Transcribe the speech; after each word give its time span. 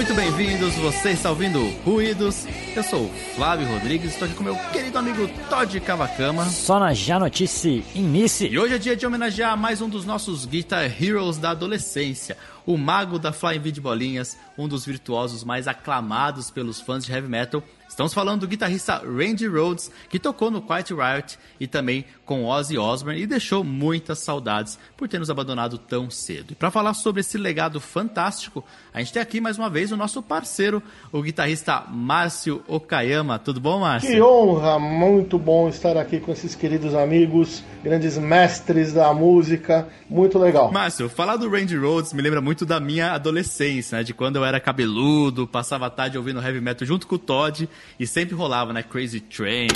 Muito 0.00 0.14
bem-vindos, 0.14 0.74
você 0.76 1.10
está 1.10 1.28
ouvindo 1.28 1.62
Ruídos. 1.84 2.46
Eu 2.74 2.82
sou 2.82 3.04
o 3.04 3.08
Flávio 3.36 3.68
Rodrigues, 3.68 4.12
estou 4.12 4.26
aqui 4.26 4.34
com 4.34 4.42
meu 4.42 4.56
querido 4.72 4.96
amigo 4.96 5.28
Todd 5.50 5.78
Cavacama. 5.78 6.46
Só 6.46 6.80
na 6.80 6.94
Já 6.94 7.18
Notícia 7.18 7.82
Inicie. 7.94 8.48
E 8.48 8.58
hoje 8.58 8.76
é 8.76 8.78
dia 8.78 8.96
de 8.96 9.06
homenagear 9.06 9.58
mais 9.58 9.82
um 9.82 9.90
dos 9.90 10.06
nossos 10.06 10.46
Guitar 10.46 10.84
Heroes 10.84 11.36
da 11.36 11.50
adolescência, 11.50 12.38
o 12.64 12.78
mago 12.78 13.18
da 13.18 13.30
Flying 13.30 13.58
V 13.58 13.72
de 13.72 13.80
bolinhas, 13.82 14.38
um 14.56 14.66
dos 14.66 14.86
virtuosos 14.86 15.44
mais 15.44 15.68
aclamados 15.68 16.50
pelos 16.50 16.80
fãs 16.80 17.04
de 17.04 17.12
heavy 17.12 17.28
metal 17.28 17.62
Estamos 17.90 18.14
falando 18.14 18.42
do 18.42 18.48
guitarrista 18.48 19.02
Randy 19.04 19.48
Rhodes, 19.48 19.90
que 20.08 20.20
tocou 20.20 20.48
no 20.48 20.62
Quiet 20.62 20.94
Riot 20.94 21.36
e 21.58 21.66
também 21.66 22.04
com 22.24 22.44
Ozzy 22.44 22.78
Osbourne 22.78 23.20
e 23.20 23.26
deixou 23.26 23.64
muitas 23.64 24.20
saudades 24.20 24.78
por 24.96 25.08
ter 25.08 25.18
nos 25.18 25.28
abandonado 25.28 25.76
tão 25.76 26.08
cedo. 26.08 26.52
E 26.52 26.54
para 26.54 26.70
falar 26.70 26.94
sobre 26.94 27.20
esse 27.20 27.36
legado 27.36 27.80
fantástico, 27.80 28.64
a 28.94 29.00
gente 29.00 29.12
tem 29.12 29.20
aqui 29.20 29.40
mais 29.40 29.58
uma 29.58 29.68
vez 29.68 29.90
o 29.90 29.96
nosso 29.96 30.22
parceiro, 30.22 30.80
o 31.10 31.20
guitarrista 31.20 31.82
Márcio 31.90 32.62
Okayama. 32.68 33.40
Tudo 33.40 33.60
bom, 33.60 33.80
Márcio? 33.80 34.08
Que 34.08 34.22
honra, 34.22 34.78
muito 34.78 35.36
bom 35.36 35.68
estar 35.68 35.96
aqui 35.96 36.20
com 36.20 36.30
esses 36.30 36.54
queridos 36.54 36.94
amigos, 36.94 37.64
grandes 37.82 38.16
mestres 38.16 38.92
da 38.92 39.12
música, 39.12 39.88
muito 40.08 40.38
legal. 40.38 40.70
Márcio, 40.70 41.08
falar 41.08 41.36
do 41.36 41.50
Randy 41.50 41.76
Rhodes 41.76 42.12
me 42.12 42.22
lembra 42.22 42.40
muito 42.40 42.64
da 42.64 42.78
minha 42.78 43.14
adolescência, 43.14 43.98
né? 43.98 44.04
De 44.04 44.14
quando 44.14 44.36
eu 44.36 44.44
era 44.44 44.60
cabeludo, 44.60 45.44
passava 45.44 45.86
a 45.86 45.90
tarde 45.90 46.16
ouvindo 46.16 46.40
heavy 46.40 46.60
metal 46.60 46.86
junto 46.86 47.08
com 47.08 47.16
o 47.16 47.18
Todd 47.18 47.68
e 47.98 48.06
sempre 48.06 48.34
rolava, 48.34 48.72
né? 48.72 48.82
Crazy 48.82 49.20
Train. 49.20 49.68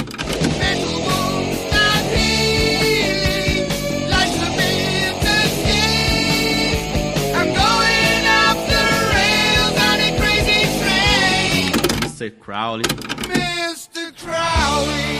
Mr. 12.24 12.30
Crowley. 12.40 12.84
Mr. 13.28 14.12
Crowley, 14.16 15.18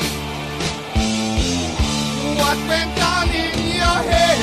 what 2.38 2.56
went 2.68 2.98
on 3.02 3.28
in 3.28 3.76
your 3.76 4.02
head? 4.08 4.40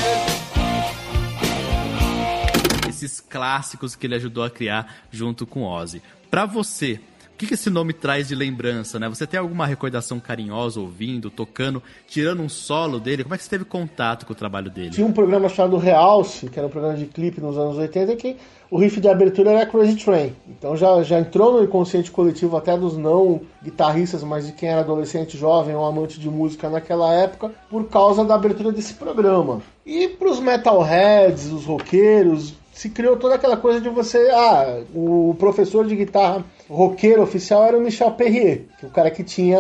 Esses 2.88 3.20
clássicos 3.20 3.96
que 3.96 4.06
ele 4.06 4.16
ajudou 4.16 4.44
a 4.44 4.50
criar 4.50 4.94
junto 5.10 5.48
com 5.48 5.64
Ozzy. 5.64 6.04
Para 6.30 6.46
você, 6.46 7.00
que, 7.42 7.48
que 7.48 7.54
esse 7.56 7.72
nome 7.72 7.92
traz 7.92 8.28
de 8.28 8.36
lembrança, 8.36 9.00
né? 9.00 9.10
Você 9.10 9.26
tem 9.26 9.40
alguma 9.40 9.66
recordação 9.66 10.20
carinhosa 10.20 10.80
ouvindo, 10.80 11.32
tocando, 11.32 11.82
tirando 12.08 12.42
um 12.42 12.50
solo 12.50 13.00
dele? 13.00 13.24
Como 13.24 13.34
é 13.34 13.38
que 13.38 13.44
você 13.44 13.50
teve 13.50 13.66
contato 13.66 14.28
com 14.28 14.34
o 14.34 14.36
trabalho 14.36 14.70
dele? 14.70 14.92
Tinha 14.92 15.08
um 15.08 15.12
programa 15.12 15.50
chamado 15.50 15.78
Realce, 15.78 16.48
que 16.50 16.60
era 16.60 16.68
um 16.68 16.72
programa 16.72 16.96
de 16.96 17.06
clipe 17.06 17.42
nos 17.42 17.58
anos 17.58 17.78
80, 17.78 18.16
que 18.16 18.38
o 18.70 18.78
riff 18.78 19.02
de 19.02 19.08
abertura 19.08 19.52
era 19.52 19.66
Crazy 19.66 19.96
Train. 19.96 20.36
Então 20.48 20.78
já, 20.78 21.02
já 21.02 21.20
entrou 21.20 21.54
no 21.54 21.64
inconsciente 21.64 22.12
coletivo 22.12 22.56
até 22.56 22.78
dos 22.78 22.96
não 22.96 23.42
guitarristas, 23.64 24.24
mas 24.24 24.46
de 24.46 24.54
quem 24.54 24.70
era 24.70 24.82
adolescente, 24.82 25.36
jovem 25.36 25.76
ou 25.76 25.84
amante 25.84 26.20
de 26.20 26.30
música 26.30 26.70
naquela 26.70 27.12
época, 27.12 27.52
por 27.72 27.90
causa 27.90 28.24
da 28.24 28.36
abertura 28.36 28.72
desse 28.72 28.94
programa. 28.94 29.64
E 29.84 30.10
para 30.10 30.30
os 30.30 30.40
metalheads, 30.40 31.48
os 31.48 31.66
roqueiros, 31.66 32.54
se 32.72 32.90
criou 32.90 33.18
toda 33.18 33.36
aquela 33.36 33.58
coisa 33.58 33.82
de 33.82 33.90
você, 33.90 34.30
ah, 34.32 34.82
o 34.94 35.36
professor 35.40 35.86
de 35.88 35.96
guitarra 35.96 36.46
roqueiro 36.76 37.22
oficial 37.22 37.66
era 37.66 37.78
o 37.78 37.82
Michel 37.82 38.12
Perrier, 38.12 38.66
que 38.80 38.86
é 38.86 38.88
o 38.88 38.92
cara 38.92 39.12
que 39.12 39.24
tinha 39.24 39.60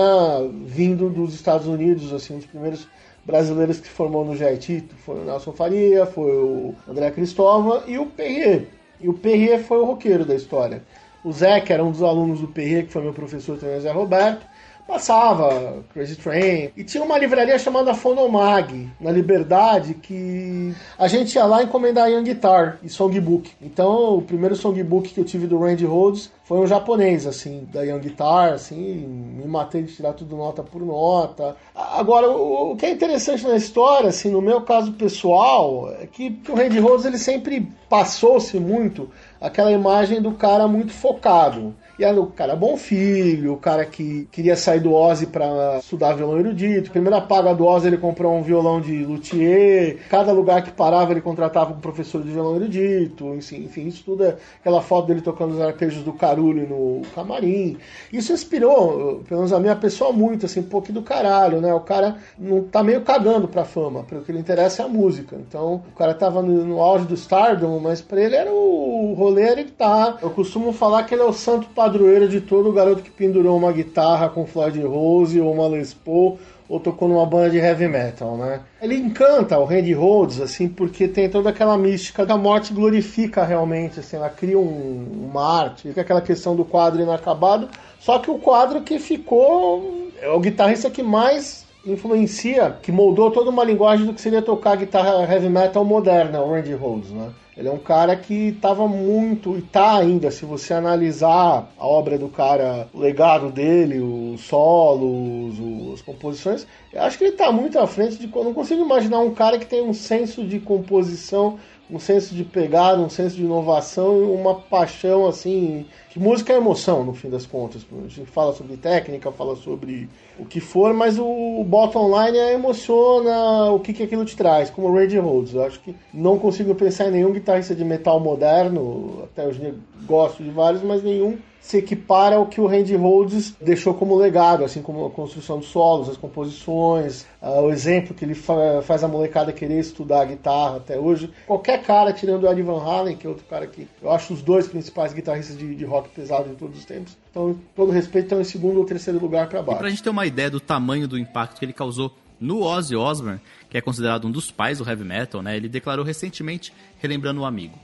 vindo 0.65 1.09
dos 1.09 1.33
Estados 1.33 1.67
Unidos, 1.67 2.13
assim, 2.13 2.35
um 2.35 2.37
dos 2.37 2.45
primeiros 2.45 2.87
brasileiros 3.25 3.79
que 3.79 3.87
formou 3.87 4.25
no 4.25 4.35
GIT, 4.35 4.85
foi 5.05 5.19
o 5.19 5.25
Nelson 5.25 5.51
Faria, 5.51 6.05
foi 6.05 6.31
o 6.31 6.73
André 6.87 7.11
Cristóvão 7.11 7.83
e 7.85 7.97
o 7.97 8.05
Perrier. 8.05 8.67
E 8.99 9.09
o 9.09 9.13
Perrier 9.13 9.61
foi 9.63 9.79
o 9.79 9.85
roqueiro 9.85 10.25
da 10.25 10.35
história. 10.35 10.83
O 11.23 11.31
Zé, 11.31 11.59
que 11.59 11.71
era 11.71 11.83
um 11.83 11.91
dos 11.91 12.01
alunos 12.01 12.39
do 12.39 12.47
Perrier, 12.47 12.85
que 12.85 12.93
foi 12.93 13.03
meu 13.03 13.13
professor 13.13 13.57
também, 13.57 13.79
Zé 13.79 13.91
Roberto, 13.91 14.45
passava 14.91 15.81
Crazy 15.93 16.17
Train. 16.17 16.69
E 16.75 16.83
tinha 16.83 17.01
uma 17.01 17.17
livraria 17.17 17.57
chamada 17.57 17.93
Fonomag, 17.93 18.89
na 18.99 19.09
Liberdade, 19.09 19.93
que 19.93 20.73
a 20.99 21.07
gente 21.07 21.33
ia 21.35 21.45
lá 21.45 21.63
encomendar 21.63 22.11
Young 22.11 22.23
Guitar 22.23 22.77
e 22.83 22.89
Songbook. 22.89 23.51
Então, 23.61 24.17
o 24.17 24.21
primeiro 24.21 24.53
songbook 24.53 25.09
que 25.09 25.19
eu 25.19 25.23
tive 25.23 25.47
do 25.47 25.57
Randy 25.57 25.85
Rhodes 25.85 26.29
foi 26.43 26.59
um 26.59 26.67
japonês, 26.67 27.25
assim, 27.25 27.65
da 27.71 27.83
Young 27.83 28.01
Guitar, 28.01 28.51
assim, 28.51 28.75
me 28.75 29.47
matei 29.47 29.83
de 29.83 29.93
tirar 29.93 30.11
tudo 30.11 30.35
nota 30.35 30.61
por 30.61 30.85
nota. 30.85 31.55
Agora, 31.73 32.29
o, 32.29 32.75
que 32.75 32.85
é 32.85 32.91
interessante 32.91 33.47
na 33.47 33.55
história, 33.55 34.09
assim, 34.09 34.29
no 34.29 34.41
meu 34.41 34.59
caso 34.59 34.91
pessoal, 34.91 35.89
é 36.01 36.05
que 36.05 36.37
o 36.49 36.53
Randy 36.53 36.79
Rhodes, 36.79 37.05
ele 37.05 37.17
sempre 37.17 37.71
passou-se 37.87 38.59
muito 38.59 39.09
aquela 39.39 39.71
imagem 39.71 40.21
do 40.21 40.33
cara 40.33 40.67
muito 40.67 40.91
focado. 40.91 41.73
E 42.01 42.03
era 42.03 42.19
o 42.19 42.25
cara 42.25 42.55
bom 42.55 42.75
filho, 42.77 43.53
o 43.53 43.57
cara 43.57 43.85
que 43.85 44.27
queria 44.31 44.55
sair 44.55 44.79
do 44.79 44.91
Ozzy 44.91 45.27
para 45.27 45.77
estudar 45.77 46.13
violão 46.13 46.39
erudito. 46.39 46.89
Primeira 46.89 47.21
paga 47.21 47.53
do 47.53 47.63
Ozzy 47.63 47.89
ele 47.89 47.97
comprou 47.99 48.33
um 48.33 48.41
violão 48.41 48.81
de 48.81 49.05
luthier. 49.05 49.99
Cada 50.09 50.31
lugar 50.31 50.63
que 50.63 50.71
parava 50.71 51.11
ele 51.11 51.21
contratava 51.21 51.73
um 51.73 51.79
professor 51.79 52.23
de 52.23 52.31
violão 52.31 52.55
erudito. 52.55 53.35
Enfim, 53.35 53.85
isso 53.85 54.03
tudo 54.03 54.23
é 54.23 54.35
aquela 54.59 54.81
foto 54.81 55.09
dele 55.09 55.21
tocando 55.21 55.53
os 55.53 55.61
arpejos 55.61 56.01
do 56.01 56.11
Carulho 56.11 56.67
no 56.67 57.03
camarim. 57.13 57.77
Isso 58.11 58.33
inspirou, 58.33 59.21
pelo 59.27 59.41
menos 59.41 59.53
a 59.53 59.59
minha 59.59 59.75
pessoa, 59.75 60.11
muito, 60.11 60.47
assim, 60.47 60.61
um 60.61 60.63
pouquinho 60.63 61.01
do 61.01 61.03
caralho, 61.03 61.61
né? 61.61 61.71
O 61.71 61.81
cara 61.81 62.15
não 62.35 62.63
tá 62.63 62.81
meio 62.81 63.01
cagando 63.01 63.47
pra 63.47 63.63
fama, 63.63 63.99
porque 63.99 64.15
o 64.15 64.21
que 64.23 64.31
lhe 64.31 64.39
interessa 64.39 64.81
é 64.81 64.85
a 64.85 64.89
música. 64.89 65.35
Então, 65.35 65.83
o 65.93 65.95
cara 65.95 66.15
tava 66.15 66.41
no, 66.41 66.65
no 66.65 66.81
auge 66.81 67.05
do 67.05 67.13
Stardom, 67.13 67.79
mas 67.79 68.01
pra 68.01 68.19
ele 68.19 68.35
era 68.35 68.51
o 68.51 69.13
rolê 69.15 69.43
era 69.43 69.63
tá. 69.77 70.17
Eu 70.19 70.31
costumo 70.31 70.73
falar 70.73 71.03
que 71.03 71.13
ele 71.13 71.21
é 71.21 71.25
o 71.25 71.33
santo 71.33 71.69
padroeiro 71.91 72.27
de 72.29 72.39
todo 72.39 72.71
garoto 72.71 73.03
que 73.03 73.11
pendurou 73.11 73.57
uma 73.57 73.71
guitarra 73.73 74.29
com 74.29 74.45
Floyd 74.45 74.81
Rose 74.81 75.39
ou 75.41 75.51
uma 75.51 75.67
Les 75.67 75.93
Paul 75.93 76.39
ou 76.69 76.79
tocou 76.79 77.09
numa 77.09 77.25
banda 77.25 77.49
de 77.49 77.57
heavy 77.57 77.89
metal, 77.89 78.37
né? 78.37 78.61
Ele 78.81 78.95
encanta 78.95 79.59
o 79.59 79.65
Randy 79.65 79.91
Rhodes, 79.91 80.39
assim, 80.39 80.69
porque 80.69 81.05
tem 81.05 81.29
toda 81.29 81.49
aquela 81.49 81.77
mística 81.77 82.25
da 82.25 82.37
morte 82.37 82.73
glorifica 82.73 83.43
realmente, 83.43 83.99
assim, 83.99 84.15
ela 84.15 84.29
cria 84.29 84.57
um, 84.57 85.27
uma 85.29 85.63
arte, 85.63 85.89
fica 85.89 85.99
aquela 85.99 86.21
questão 86.21 86.55
do 86.55 86.63
quadro 86.63 87.01
inacabado, 87.01 87.67
só 87.99 88.19
que 88.19 88.31
o 88.31 88.39
quadro 88.39 88.81
que 88.81 88.99
ficou 88.99 90.09
é 90.21 90.29
o 90.29 90.39
guitarrista 90.39 90.89
que 90.89 91.03
mais 91.03 91.65
influencia, 91.85 92.77
que 92.81 92.91
moldou 92.91 93.31
toda 93.31 93.49
uma 93.49 93.65
linguagem 93.65 94.05
do 94.05 94.13
que 94.13 94.21
seria 94.21 94.41
tocar 94.41 94.77
guitarra 94.77 95.29
heavy 95.29 95.49
metal 95.49 95.83
moderna, 95.83 96.41
o 96.41 96.53
Randy 96.53 96.73
Rhodes, 96.73 97.11
né? 97.11 97.31
Ele 97.55 97.67
é 97.67 97.71
um 97.71 97.77
cara 97.77 98.15
que 98.15 98.47
estava 98.49 98.87
muito, 98.87 99.57
e 99.57 99.61
tá 99.61 99.97
ainda, 99.97 100.31
se 100.31 100.45
você 100.45 100.73
analisar 100.73 101.69
a 101.77 101.85
obra 101.85 102.17
do 102.17 102.29
cara, 102.29 102.87
o 102.93 102.99
legado 102.99 103.51
dele, 103.51 103.99
os 103.99 104.41
solos, 104.41 105.93
as 105.93 106.01
composições, 106.01 106.65
eu 106.93 107.01
acho 107.01 107.17
que 107.17 107.25
ele 107.25 107.33
está 107.33 107.51
muito 107.51 107.77
à 107.77 107.85
frente 107.85 108.17
de. 108.17 108.33
Eu 108.33 108.43
não 108.43 108.53
consigo 108.53 108.81
imaginar 108.81 109.19
um 109.19 109.33
cara 109.33 109.59
que 109.59 109.65
tem 109.65 109.81
um 109.81 109.93
senso 109.93 110.45
de 110.45 110.59
composição, 110.59 111.59
um 111.91 111.99
senso 111.99 112.33
de 112.33 112.43
pegada, 112.43 113.01
um 113.01 113.09
senso 113.09 113.35
de 113.35 113.43
inovação 113.43 114.21
e 114.21 114.23
uma 114.23 114.55
paixão 114.55 115.27
assim 115.27 115.85
que 116.09 116.19
música 116.19 116.53
é 116.53 116.57
emoção, 116.57 117.03
no 117.03 117.13
fim 117.13 117.29
das 117.29 117.45
contas. 117.45 117.85
A 117.91 118.07
gente 118.07 118.29
fala 118.29 118.53
sobre 118.53 118.77
técnica, 118.77 119.31
fala 119.31 119.55
sobre 119.55 120.09
o 120.39 120.45
que 120.45 120.59
for, 120.59 120.93
mas 120.93 121.19
o 121.19 121.63
bottom 121.65 122.07
line 122.07 122.37
é 122.37 122.53
emociona 122.53 123.71
o 123.71 123.79
que, 123.79 123.93
que 123.93 124.03
aquilo 124.03 124.25
te 124.25 124.35
traz, 124.35 124.69
como 124.69 124.87
o 124.87 124.93
Randy 124.93 125.17
Rhodes. 125.17 125.53
Eu 125.53 125.63
acho 125.63 125.79
que 125.79 125.95
não 126.13 126.39
consigo 126.39 126.73
pensar 126.75 127.07
em 127.07 127.11
nenhum 127.11 127.31
guitarrista 127.31 127.75
de 127.75 127.83
metal 127.83 128.19
moderno, 128.19 129.23
até 129.23 129.47
hoje 129.47 129.73
gosto 130.05 130.43
de 130.43 130.49
vários, 130.49 130.81
mas 130.81 131.03
nenhum 131.03 131.37
se 131.61 131.77
equipara 131.77 132.35
ao 132.35 132.47
que 132.47 132.59
o 132.59 132.65
Randy 132.65 132.95
Rhodes 132.95 133.55
deixou 133.61 133.93
como 133.93 134.15
legado, 134.15 134.65
assim 134.65 134.81
como 134.81 135.05
a 135.05 135.11
construção 135.11 135.59
dos 135.59 135.67
solos, 135.67 136.09
as 136.09 136.17
composições, 136.17 137.25
uh, 137.41 137.61
o 137.61 137.69
exemplo 137.69 138.15
que 138.15 138.25
ele 138.25 138.33
fa 138.33 138.81
faz 138.81 139.03
a 139.03 139.07
molecada 139.07 139.53
querer 139.53 139.79
estudar 139.79 140.25
guitarra 140.25 140.77
até 140.77 140.99
hoje. 140.99 141.31
Qualquer 141.45 141.83
cara, 141.83 142.11
tirando 142.11 142.43
o 142.43 142.51
Eddie 142.51 142.63
Van 142.63 142.81
Halen, 142.81 143.15
que 143.15 143.27
é 143.27 143.29
outro 143.29 143.45
cara 143.45 143.67
que 143.67 143.87
eu 144.01 144.11
acho 144.11 144.33
os 144.33 144.41
dois 144.41 144.67
principais 144.67 145.13
guitarristas 145.13 145.57
de, 145.57 145.75
de 145.75 145.85
rock 145.85 146.09
pesado 146.09 146.49
de 146.49 146.55
todos 146.55 146.79
os 146.79 146.85
tempos, 146.85 147.15
então, 147.29 147.57
todo 147.75 147.91
respeito, 147.91 148.25
estão 148.25 148.41
em 148.41 148.43
segundo 148.43 148.79
ou 148.79 148.85
terceiro 148.85 149.19
lugar 149.19 149.47
para 149.47 149.61
baixo. 149.61 149.77
E 149.77 149.79
pra 149.79 149.89
gente 149.89 150.03
ter 150.03 150.09
uma 150.09 150.25
ideia 150.25 150.49
do 150.49 150.59
tamanho 150.59 151.07
do 151.07 151.17
impacto 151.17 151.59
que 151.59 151.63
ele 151.63 151.73
causou 151.73 152.11
no 152.39 152.63
Ozzy 152.63 152.95
Osbourne, 152.95 153.39
que 153.69 153.77
é 153.77 153.81
considerado 153.81 154.27
um 154.27 154.31
dos 154.31 154.51
pais 154.51 154.79
do 154.79 154.89
heavy 154.89 155.05
metal, 155.05 155.41
né? 155.43 155.55
Ele 155.55 155.69
declarou 155.69 156.03
recentemente, 156.03 156.73
relembrando 156.99 157.39
um 157.39 157.45
amigo: 157.45 157.77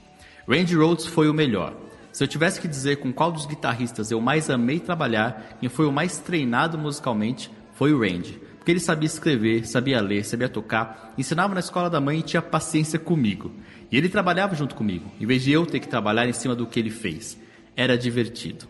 Randy 0.46 0.74
Rhodes 0.74 1.06
foi 1.06 1.30
o 1.30 1.34
melhor. 1.34 1.72
Se 2.12 2.24
eu 2.24 2.28
tivesse 2.28 2.60
que 2.60 2.68
dizer 2.68 2.96
com 2.96 3.12
qual 3.12 3.30
dos 3.30 3.46
guitarristas 3.46 4.10
eu 4.10 4.20
mais 4.20 4.50
amei 4.50 4.80
trabalhar, 4.80 5.56
quem 5.60 5.68
foi 5.68 5.86
o 5.86 5.92
mais 5.92 6.18
treinado 6.18 6.78
musicalmente, 6.78 7.50
foi 7.74 7.92
o 7.92 8.00
Randy. 8.00 8.40
Porque 8.58 8.72
ele 8.72 8.80
sabia 8.80 9.06
escrever, 9.06 9.66
sabia 9.66 10.00
ler, 10.00 10.24
sabia 10.24 10.48
tocar, 10.48 11.14
ensinava 11.16 11.54
na 11.54 11.60
escola 11.60 11.88
da 11.88 12.00
mãe 12.00 12.18
e 12.18 12.22
tinha 12.22 12.42
paciência 12.42 12.98
comigo. 12.98 13.52
E 13.90 13.96
ele 13.96 14.08
trabalhava 14.08 14.54
junto 14.54 14.74
comigo, 14.74 15.10
em 15.20 15.26
vez 15.26 15.42
de 15.42 15.52
eu 15.52 15.64
ter 15.64 15.80
que 15.80 15.88
trabalhar 15.88 16.28
em 16.28 16.32
cima 16.32 16.54
do 16.54 16.66
que 16.66 16.78
ele 16.78 16.90
fez. 16.90 17.38
Era 17.76 17.96
divertido. 17.96 18.66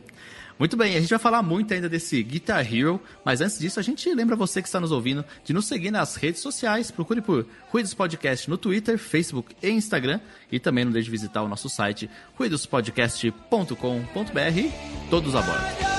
Muito 0.59 0.77
bem, 0.77 0.97
a 0.97 1.01
gente 1.01 1.11
vai 1.11 1.19
falar 1.19 1.43
muito 1.43 1.73
ainda 1.73 1.89
desse 1.89 2.23
Guitar 2.23 2.61
Hero, 2.61 3.01
mas 3.25 3.41
antes 3.41 3.59
disso 3.59 3.79
a 3.79 3.83
gente 3.83 4.13
lembra 4.13 4.35
você 4.35 4.61
que 4.61 4.69
está 4.69 4.81
nos 4.81 4.91
ouvindo 4.91 5.25
de 5.45 5.53
nos 5.53 5.67
seguir 5.67 5.91
nas 5.91 6.17
redes 6.17 6.43
sociais. 6.43 6.91
Procure 6.91 7.21
por 7.21 7.47
Ruídos 7.69 7.95
Podcast 7.95 8.51
no 8.51 8.59
Twitter, 8.59 8.99
Facebook 8.99 9.55
e 9.63 9.71
Instagram 9.71 10.21
e 10.51 10.59
também 10.59 10.85
não 10.85 10.93
deixe 10.93 11.07
de 11.07 11.13
visitar 11.13 11.43
o 11.43 11.49
nosso 11.49 11.69
site 11.69 12.11
ruidospodcast.com.br. 12.37 15.11
Todos 15.11 15.37
a 15.37 15.43
bordo. 15.43 15.98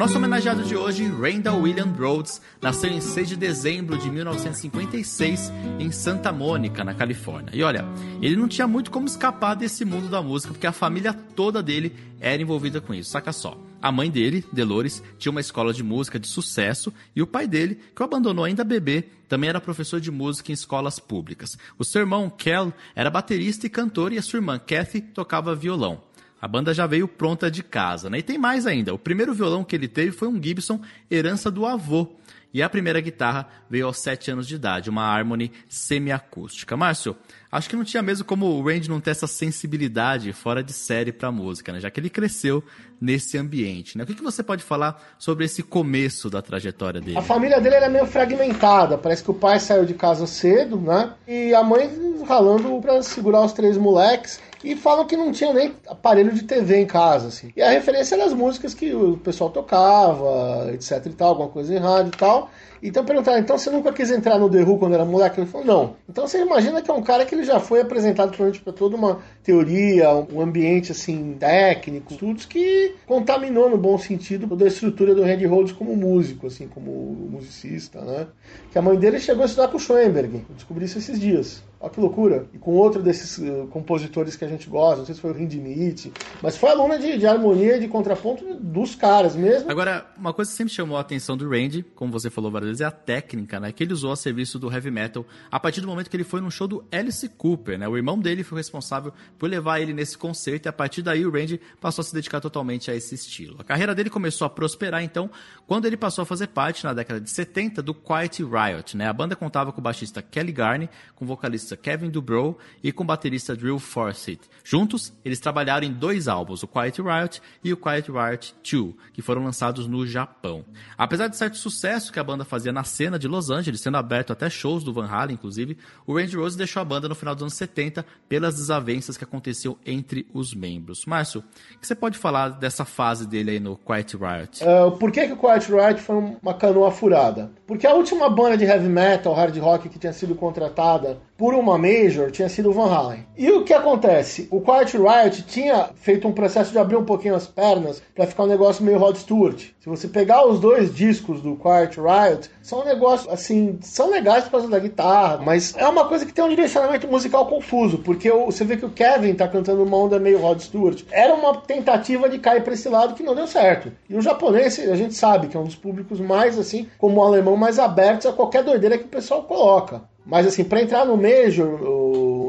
Nosso 0.00 0.16
homenageado 0.16 0.62
de 0.62 0.74
hoje, 0.74 1.06
Randall 1.08 1.60
William 1.60 1.92
Rhodes, 1.92 2.40
nasceu 2.58 2.88
em 2.88 3.02
6 3.02 3.28
de 3.28 3.36
dezembro 3.36 3.98
de 3.98 4.10
1956 4.10 5.52
em 5.78 5.92
Santa 5.92 6.32
Mônica, 6.32 6.82
na 6.82 6.94
Califórnia. 6.94 7.50
E 7.52 7.62
olha, 7.62 7.84
ele 8.22 8.34
não 8.34 8.48
tinha 8.48 8.66
muito 8.66 8.90
como 8.90 9.06
escapar 9.06 9.54
desse 9.54 9.84
mundo 9.84 10.08
da 10.08 10.22
música, 10.22 10.54
porque 10.54 10.66
a 10.66 10.72
família 10.72 11.12
toda 11.12 11.62
dele 11.62 11.94
era 12.18 12.40
envolvida 12.40 12.80
com 12.80 12.94
isso. 12.94 13.10
Saca 13.10 13.30
só. 13.30 13.60
A 13.82 13.92
mãe 13.92 14.10
dele, 14.10 14.42
Dolores, 14.50 15.02
tinha 15.18 15.30
uma 15.30 15.40
escola 15.42 15.70
de 15.70 15.82
música 15.82 16.18
de 16.18 16.28
sucesso 16.28 16.90
e 17.14 17.20
o 17.20 17.26
pai 17.26 17.46
dele, 17.46 17.78
que 17.94 18.02
o 18.02 18.04
abandonou 18.06 18.46
ainda 18.46 18.64
bebê, 18.64 19.04
também 19.28 19.48
era 19.48 19.60
professor 19.60 20.00
de 20.00 20.10
música 20.10 20.50
em 20.50 20.54
escolas 20.54 20.98
públicas. 20.98 21.56
O 21.78 21.84
seu 21.84 22.00
irmão, 22.00 22.28
Kel, 22.28 22.72
era 22.96 23.10
baterista 23.10 23.66
e 23.66 23.70
cantor 23.70 24.14
e 24.14 24.18
a 24.18 24.22
sua 24.22 24.38
irmã, 24.38 24.58
Kathy, 24.58 25.02
tocava 25.02 25.54
violão. 25.54 26.00
A 26.40 26.48
banda 26.48 26.72
já 26.72 26.86
veio 26.86 27.06
pronta 27.06 27.50
de 27.50 27.62
casa, 27.62 28.08
né? 28.08 28.18
E 28.18 28.22
tem 28.22 28.38
mais 28.38 28.66
ainda. 28.66 28.94
O 28.94 28.98
primeiro 28.98 29.34
violão 29.34 29.62
que 29.62 29.76
ele 29.76 29.88
teve 29.88 30.12
foi 30.12 30.28
um 30.28 30.42
Gibson, 30.42 30.80
herança 31.10 31.50
do 31.50 31.66
avô. 31.66 32.16
E 32.52 32.62
a 32.62 32.68
primeira 32.68 33.00
guitarra 33.00 33.48
veio 33.68 33.86
aos 33.86 33.98
7 33.98 34.32
anos 34.32 34.48
de 34.48 34.56
idade, 34.56 34.90
uma 34.90 35.04
Harmony 35.04 35.52
semiacústica. 35.68 36.76
Márcio, 36.76 37.16
acho 37.50 37.68
que 37.68 37.76
não 37.76 37.84
tinha 37.84 38.02
mesmo 38.02 38.24
como 38.24 38.46
o 38.46 38.62
Randy 38.62 38.88
não 38.88 39.00
ter 39.00 39.10
essa 39.10 39.26
sensibilidade 39.26 40.32
fora 40.32 40.62
de 40.62 40.72
série 40.72 41.12
para 41.12 41.30
música, 41.30 41.72
né? 41.72 41.80
Já 41.80 41.90
que 41.90 41.98
ele 41.98 42.10
cresceu 42.10 42.62
nesse 43.00 43.38
ambiente, 43.38 43.96
né? 43.96 44.04
O 44.04 44.06
que, 44.06 44.14
que 44.14 44.22
você 44.22 44.42
pode 44.42 44.62
falar 44.62 45.00
sobre 45.18 45.44
esse 45.44 45.62
começo 45.62 46.28
da 46.28 46.42
trajetória 46.42 47.00
dele? 47.00 47.18
A 47.18 47.22
família 47.22 47.60
dele 47.60 47.76
era 47.76 47.88
meio 47.88 48.06
fragmentada. 48.06 48.98
Parece 48.98 49.24
que 49.24 49.30
o 49.30 49.34
pai 49.34 49.58
saiu 49.58 49.84
de 49.84 49.94
casa 49.94 50.26
cedo, 50.26 50.76
né? 50.78 51.14
E 51.26 51.54
a 51.54 51.62
mãe 51.62 51.90
ralando 52.26 52.80
para 52.80 53.02
segurar 53.02 53.42
os 53.42 53.52
três 53.52 53.76
moleques 53.76 54.40
e 54.62 54.76
falam 54.76 55.06
que 55.06 55.16
não 55.16 55.32
tinha 55.32 55.52
nem 55.52 55.74
aparelho 55.88 56.32
de 56.32 56.42
TV 56.42 56.76
em 56.76 56.86
casa, 56.86 57.28
assim. 57.28 57.50
E 57.56 57.62
a 57.62 57.70
referência 57.70 58.14
era 58.14 58.24
as 58.24 58.34
músicas 58.34 58.74
que 58.74 58.92
o 58.92 59.16
pessoal 59.16 59.50
tocava, 59.50 60.70
etc 60.72 61.06
e 61.06 61.10
tal, 61.10 61.28
alguma 61.30 61.48
coisa 61.48 61.74
em 61.74 61.78
rádio 61.78 62.12
e 62.14 62.18
tal. 62.18 62.50
Então 62.82 63.04
perguntaram, 63.04 63.38
então 63.38 63.58
você 63.58 63.70
nunca 63.70 63.92
quis 63.92 64.10
entrar 64.10 64.38
no 64.38 64.48
The 64.48 64.62
Who 64.62 64.78
quando 64.78 64.94
era 64.94 65.04
moleque? 65.04 65.40
Ele 65.40 65.46
falou, 65.46 65.66
não. 65.66 65.96
Então 66.08 66.26
você 66.26 66.40
imagina 66.40 66.80
que 66.80 66.90
é 66.90 66.94
um 66.94 67.02
cara 67.02 67.24
que 67.24 67.34
ele 67.34 67.44
já 67.44 67.60
foi 67.60 67.80
apresentado 67.80 68.36
para 68.36 68.72
toda 68.72 68.96
uma 68.96 69.20
teoria, 69.42 70.10
um 70.10 70.40
ambiente 70.40 70.92
assim 70.92 71.36
técnico, 71.38 72.14
tudo 72.14 72.46
que 72.46 72.94
contaminou 73.06 73.68
no 73.68 73.76
bom 73.76 73.98
sentido 73.98 74.46
toda 74.46 74.64
a 74.64 74.68
estrutura 74.68 75.14
do 75.14 75.22
Randy 75.22 75.46
Rhodes 75.46 75.72
como 75.72 75.94
músico, 75.94 76.46
assim, 76.46 76.66
como 76.68 76.90
musicista, 77.30 78.00
né? 78.00 78.26
Que 78.72 78.78
a 78.78 78.82
mãe 78.82 78.98
dele 78.98 79.18
chegou 79.18 79.42
a 79.42 79.46
estudar 79.46 79.68
com 79.68 79.76
o 79.76 79.80
Schoenberg, 79.80 80.44
eu 80.48 80.54
descobri 80.54 80.84
isso 80.84 80.98
esses 80.98 81.18
dias. 81.18 81.62
Olha 81.82 81.90
que 81.90 81.98
loucura. 81.98 82.46
E 82.52 82.58
com 82.58 82.72
outro 82.72 83.02
desses 83.02 83.38
uh, 83.38 83.66
compositores 83.68 84.36
que 84.36 84.44
a 84.44 84.48
gente 84.48 84.68
gosta, 84.68 84.98
não 84.98 85.06
sei 85.06 85.14
se 85.14 85.20
foi 85.20 85.32
o 85.32 85.40
Hindemith, 85.40 86.12
mas 86.42 86.54
foi 86.54 86.68
aluna 86.68 86.98
de, 86.98 87.16
de 87.16 87.26
harmonia 87.26 87.78
e 87.78 87.80
de 87.80 87.88
contraponto 87.88 88.44
dos 88.56 88.94
caras 88.94 89.34
mesmo. 89.34 89.70
Agora, 89.70 90.06
uma 90.18 90.34
coisa 90.34 90.50
que 90.50 90.56
sempre 90.58 90.74
chamou 90.74 90.98
a 90.98 91.00
atenção 91.00 91.38
do 91.38 91.48
Randy, 91.48 91.82
como 91.94 92.12
você 92.12 92.28
falou 92.28 92.50
várias 92.50 92.68
vezes, 92.68 92.80
é 92.82 92.84
a 92.84 92.90
técnica, 92.90 93.58
né? 93.58 93.72
Que 93.72 93.82
ele 93.82 93.94
usou 93.94 94.12
a 94.12 94.16
serviço 94.16 94.58
do 94.58 94.70
heavy 94.70 94.90
metal 94.90 95.24
a 95.50 95.58
partir 95.58 95.80
do 95.80 95.86
momento 95.86 96.10
que 96.10 96.16
ele 96.16 96.24
foi 96.24 96.42
num 96.42 96.50
show 96.50 96.68
do 96.68 96.84
Alice 96.92 97.26
Cooper, 97.30 97.78
né? 97.78 97.88
O 97.88 97.96
irmão 97.96 98.18
dele 98.18 98.44
foi 98.44 98.58
responsável 98.58 99.10
por 99.38 99.48
levar 99.48 99.80
ele 99.80 99.94
nesse 99.94 100.18
concerto 100.18 100.66
e 100.66 100.68
a 100.68 100.72
partir 100.74 101.00
daí 101.00 101.24
o 101.24 101.30
Randy 101.30 101.58
passou 101.80 102.02
a 102.02 102.04
se 102.04 102.12
dedicar 102.12 102.42
totalmente 102.42 102.90
a 102.90 102.94
esse 102.94 103.14
estilo. 103.14 103.56
A 103.58 103.64
carreira 103.64 103.94
dele 103.94 104.10
começou 104.10 104.44
a 104.44 104.50
prosperar, 104.50 105.02
então, 105.02 105.30
quando 105.66 105.86
ele 105.86 105.96
passou 105.96 106.22
a 106.22 106.26
fazer 106.26 106.48
parte, 106.48 106.84
na 106.84 106.92
década 106.92 107.18
de 107.18 107.30
70, 107.30 107.80
do 107.82 107.94
Quiet 107.94 108.42
Riot, 108.42 108.98
né? 108.98 109.08
A 109.08 109.12
banda 109.14 109.34
contava 109.34 109.72
com 109.72 109.80
o 109.80 109.82
baixista 109.82 110.20
Kelly 110.20 110.52
Garney, 110.52 110.90
com 111.14 111.24
vocalista 111.24 111.69
Kevin 111.76 112.10
Dubrow 112.10 112.58
e 112.82 112.92
com 112.92 113.02
o 113.02 113.06
baterista 113.06 113.56
Drew 113.56 113.78
Forsyth. 113.78 114.48
Juntos, 114.64 115.12
eles 115.24 115.40
trabalharam 115.40 115.86
em 115.86 115.92
dois 115.92 116.28
álbuns, 116.28 116.62
o 116.62 116.68
Quiet 116.68 117.00
Riot 117.00 117.42
e 117.62 117.72
o 117.72 117.76
Quiet 117.76 118.10
Riot 118.10 118.54
2, 118.62 118.94
que 119.12 119.22
foram 119.22 119.44
lançados 119.44 119.86
no 119.86 120.06
Japão. 120.06 120.64
Apesar 120.96 121.28
de 121.28 121.36
certo 121.36 121.56
sucesso 121.56 122.12
que 122.12 122.20
a 122.20 122.24
banda 122.24 122.44
fazia 122.44 122.72
na 122.72 122.84
cena 122.84 123.18
de 123.18 123.28
Los 123.28 123.50
Angeles, 123.50 123.80
sendo 123.80 123.96
aberto 123.96 124.32
até 124.32 124.48
shows 124.48 124.84
do 124.84 124.92
Van 124.92 125.06
Halen, 125.06 125.34
inclusive, 125.34 125.76
o 126.06 126.16
Randy 126.16 126.36
Rose 126.36 126.56
deixou 126.56 126.80
a 126.80 126.84
banda 126.84 127.08
no 127.08 127.14
final 127.14 127.34
dos 127.34 127.42
anos 127.42 127.54
70 127.54 128.04
pelas 128.28 128.54
desavenças 128.54 129.16
que 129.16 129.24
aconteciam 129.24 129.76
entre 129.84 130.26
os 130.32 130.54
membros. 130.54 131.04
Márcio, 131.06 131.42
o 131.74 131.78
que 131.78 131.86
você 131.86 131.94
pode 131.94 132.18
falar 132.18 132.50
dessa 132.50 132.84
fase 132.84 133.26
dele 133.26 133.52
aí 133.52 133.60
no 133.60 133.76
Quiet 133.76 134.16
Riot? 134.16 134.64
Uh, 134.64 134.92
por 134.92 135.10
que, 135.10 135.26
que 135.26 135.32
o 135.32 135.36
Quiet 135.36 135.70
Riot 135.70 136.00
foi 136.00 136.16
uma 136.16 136.54
canoa 136.54 136.90
furada? 136.90 137.50
Porque 137.66 137.86
a 137.86 137.94
última 137.94 138.28
banda 138.28 138.56
de 138.56 138.64
heavy 138.64 138.88
metal, 138.88 139.32
hard 139.32 139.56
rock 139.58 139.88
que 139.88 139.98
tinha 139.98 140.12
sido 140.12 140.34
contratada 140.34 141.20
por 141.36 141.54
uma 141.60 141.78
major 141.78 142.30
tinha 142.30 142.48
sido 142.48 142.70
o 142.70 142.72
Van 142.72 142.92
Halen. 142.92 143.26
E 143.36 143.50
o 143.50 143.64
que 143.64 143.72
acontece? 143.72 144.48
O 144.50 144.60
Quiet 144.60 144.96
Riot 144.96 145.42
tinha 145.42 145.90
feito 145.94 146.26
um 146.26 146.32
processo 146.32 146.72
de 146.72 146.78
abrir 146.78 146.96
um 146.96 147.04
pouquinho 147.04 147.34
as 147.34 147.46
pernas 147.46 148.02
para 148.14 148.26
ficar 148.26 148.44
um 148.44 148.48
negócio 148.48 148.84
meio 148.84 148.98
Rod 148.98 149.16
Stewart. 149.16 149.70
Se 149.80 149.88
você 149.88 150.08
pegar 150.08 150.46
os 150.46 150.60
dois 150.60 150.94
discos 150.94 151.40
do 151.40 151.56
Quiet 151.56 151.96
Riot, 151.98 152.50
são 152.62 152.80
um 152.80 152.84
negócio 152.84 153.30
assim, 153.30 153.78
são 153.80 154.10
legais 154.10 154.44
por 154.44 154.52
causa 154.52 154.68
da 154.68 154.78
guitarra, 154.78 155.38
mas 155.38 155.74
é 155.76 155.86
uma 155.86 156.06
coisa 156.06 156.26
que 156.26 156.32
tem 156.32 156.44
um 156.44 156.48
direcionamento 156.48 157.08
musical 157.08 157.46
confuso, 157.46 157.98
porque 157.98 158.30
você 158.30 158.64
vê 158.64 158.76
que 158.76 158.84
o 158.84 158.90
Kevin 158.90 159.34
tá 159.34 159.48
cantando 159.48 159.82
uma 159.82 159.96
onda 159.96 160.18
meio 160.18 160.40
Rod 160.40 160.60
Stewart. 160.60 161.02
Era 161.10 161.34
uma 161.34 161.56
tentativa 161.62 162.28
de 162.28 162.38
cair 162.38 162.62
para 162.62 162.74
esse 162.74 162.88
lado 162.88 163.14
que 163.14 163.22
não 163.22 163.34
deu 163.34 163.46
certo. 163.46 163.92
E 164.08 164.14
o 164.14 164.20
japonês, 164.20 164.78
a 164.78 164.96
gente 164.96 165.14
sabe 165.14 165.48
que 165.48 165.56
é 165.56 165.60
um 165.60 165.64
dos 165.64 165.76
públicos 165.76 166.20
mais 166.20 166.58
assim, 166.58 166.88
como 166.98 167.20
o 167.20 167.24
alemão 167.24 167.56
mais 167.56 167.78
abertos 167.78 168.26
a 168.26 168.32
qualquer 168.32 168.62
doideira 168.62 168.98
que 168.98 169.04
o 169.04 169.08
pessoal 169.08 169.44
coloca. 169.44 170.02
Mas 170.30 170.46
assim, 170.46 170.62
para 170.62 170.80
entrar 170.80 171.04
no 171.04 171.16
Major, 171.16 171.66